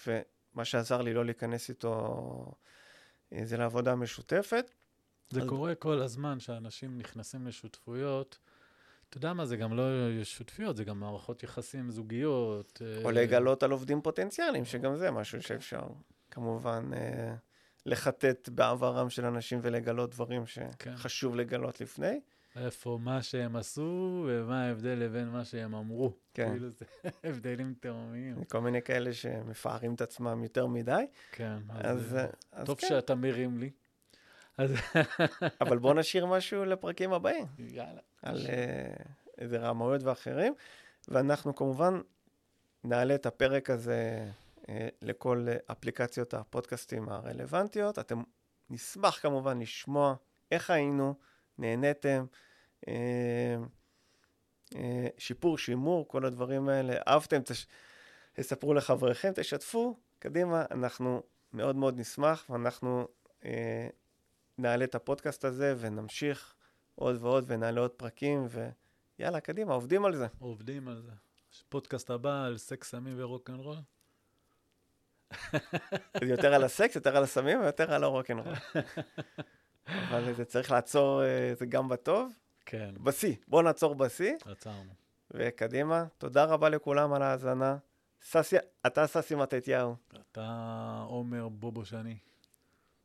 ומה 0.06 0.64
שעזר 0.64 1.02
לי 1.02 1.14
לא 1.14 1.24
להיכנס 1.24 1.68
איתו 1.68 2.16
אה, 3.32 3.40
זה 3.44 3.56
לעבודה 3.56 3.94
משותפת. 3.94 4.70
זה 5.30 5.40
אז- 5.42 5.48
קורה 5.48 5.74
כל 5.74 6.02
הזמן 6.02 6.40
שאנשים 6.40 6.98
נכנסים 6.98 7.46
לשותפויות. 7.46 8.38
אתה 9.08 9.16
יודע 9.18 9.32
מה, 9.32 9.46
זה 9.46 9.56
גם 9.56 9.76
לא 9.76 9.84
שותפויות, 10.24 10.76
זה 10.76 10.84
גם 10.84 11.00
מערכות 11.00 11.42
יחסים 11.42 11.90
זוגיות. 11.90 12.82
או 13.04 13.08
אה, 13.08 13.12
לגלות 13.12 13.62
על 13.62 13.70
עובדים 13.70 14.02
פוטנציאליים, 14.02 14.64
שגם 14.64 14.96
זה 14.96 15.10
משהו 15.10 15.42
שאפשר 15.42 15.82
כמובן 16.30 16.90
אה, 16.96 17.34
לחטט 17.86 18.48
בעברם 18.48 19.10
של 19.10 19.24
אנשים 19.24 19.58
ולגלות 19.62 20.10
דברים 20.10 20.42
כן. 20.78 20.96
שחשוב 20.96 21.36
לגלות 21.36 21.80
לפני. 21.80 22.20
איפה 22.56 22.98
מה 23.02 23.22
שהם 23.22 23.56
עשו 23.56 24.24
ומה 24.28 24.64
ההבדל 24.66 24.98
לבין 24.98 25.28
מה 25.28 25.44
שהם 25.44 25.74
אמרו. 25.74 26.12
כן. 26.34 26.50
כאילו 26.50 26.70
זה 26.70 26.84
הבדלים 27.24 27.74
תאומיים. 27.80 28.44
כל 28.44 28.60
מיני 28.60 28.82
כאלה 28.82 29.12
שמפארים 29.12 29.94
את 29.94 30.00
עצמם 30.00 30.42
יותר 30.42 30.66
מדי. 30.66 31.06
כן. 31.32 31.58
אז, 31.70 32.14
אה, 32.14 32.20
אה, 32.20 32.26
אז 32.52 32.66
טוב 32.66 32.78
כן, 32.80 32.88
שאתה 32.88 33.14
מרים 33.14 33.58
לי. 33.58 33.70
אבל 35.60 35.78
בוא 35.78 35.94
נשאיר 35.94 36.26
משהו 36.26 36.64
לפרקים 36.64 37.12
הבאים, 37.12 37.46
יאללה. 37.58 38.00
על 38.22 38.46
אה, 38.48 38.94
איזה 39.38 39.58
רמאויות 39.58 40.02
ואחרים, 40.02 40.54
ואנחנו 41.08 41.54
כמובן 41.54 42.00
נעלה 42.84 43.14
את 43.14 43.26
הפרק 43.26 43.70
הזה 43.70 44.28
אה, 44.68 44.88
לכל 45.02 45.46
אה, 45.48 45.56
אפליקציות 45.72 46.34
הפודקאסטים 46.34 47.08
הרלוונטיות. 47.08 47.98
אתם 47.98 48.22
נשמח 48.70 49.18
כמובן 49.22 49.58
לשמוע 49.58 50.14
איך 50.50 50.70
היינו, 50.70 51.14
נהניתם, 51.58 52.24
אה, 52.88 53.56
אה, 54.76 55.08
שיפור, 55.18 55.58
שימור, 55.58 56.08
כל 56.08 56.24
הדברים 56.24 56.68
האלה. 56.68 56.94
אהבתם, 57.08 57.42
תש... 57.42 57.66
תספרו 58.32 58.74
לחבריכם, 58.74 59.32
תשתפו, 59.34 59.96
קדימה, 60.18 60.64
אנחנו 60.70 61.22
מאוד 61.52 61.76
מאוד 61.76 61.98
נשמח, 61.98 62.46
ואנחנו 62.50 63.08
אה, 63.44 63.88
נעלה 64.60 64.84
את 64.84 64.94
הפודקאסט 64.94 65.44
הזה 65.44 65.74
ונמשיך 65.78 66.54
עוד 66.94 67.16
ועוד 67.22 67.44
ונעלה 67.46 67.80
עוד 67.80 67.90
פרקים, 67.90 68.46
ויאללה, 69.18 69.40
קדימה, 69.40 69.74
עובדים 69.74 70.04
על 70.04 70.16
זה. 70.16 70.26
עובדים 70.38 70.88
על 70.88 71.02
זה. 71.02 71.12
פודקאסט 71.68 72.10
הבא 72.10 72.44
על 72.44 72.58
סקס, 72.58 72.90
סמים 72.90 73.14
ורוקנרול. 73.16 73.76
זה 76.20 76.26
יותר 76.26 76.54
על 76.54 76.64
הסקס, 76.64 76.94
יותר 76.94 77.16
על 77.16 77.22
הסמים 77.22 77.60
ויותר 77.60 77.92
על 77.92 78.04
הרוקנרול. 78.04 78.54
אבל 79.86 80.34
זה 80.34 80.44
צריך 80.44 80.70
לעצור, 80.70 81.22
אה, 81.24 81.52
זה 81.58 81.66
גם 81.66 81.88
בטוב, 81.88 82.32
כן, 82.66 82.94
בשיא. 83.02 83.36
בואו 83.48 83.62
נעצור 83.62 83.94
בשיא, 83.94 84.34
עצרנו. 84.44 84.92
וקדימה. 85.30 86.04
תודה 86.18 86.44
רבה 86.44 86.68
לכולם 86.68 87.12
על 87.12 87.22
ההאזנה. 87.22 87.76
ססי, 88.22 88.56
אתה 88.86 89.06
ססי 89.06 89.34
מתתיהו, 89.34 89.96
אתה 90.32 91.04
עומר 91.08 91.48
בובו 91.48 91.84
שני. 91.84 92.18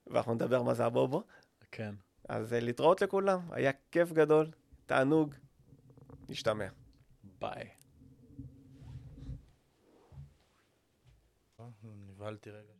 ואנחנו 0.07 0.33
נדבר 0.33 0.61
מה 0.61 0.73
זה 0.73 0.85
הבובו. 0.85 1.23
כן. 1.75 1.95
אז 2.29 2.53
אה, 2.53 2.59
להתראות 2.59 3.01
לכולם, 3.01 3.39
היה 3.51 3.71
כיף 3.91 4.11
גדול, 4.11 4.51
תענוג, 4.85 5.33
נשתמע. 6.29 6.67
ביי. 7.39 7.69
נבהלתי 11.83 12.49
רגע. 12.49 12.73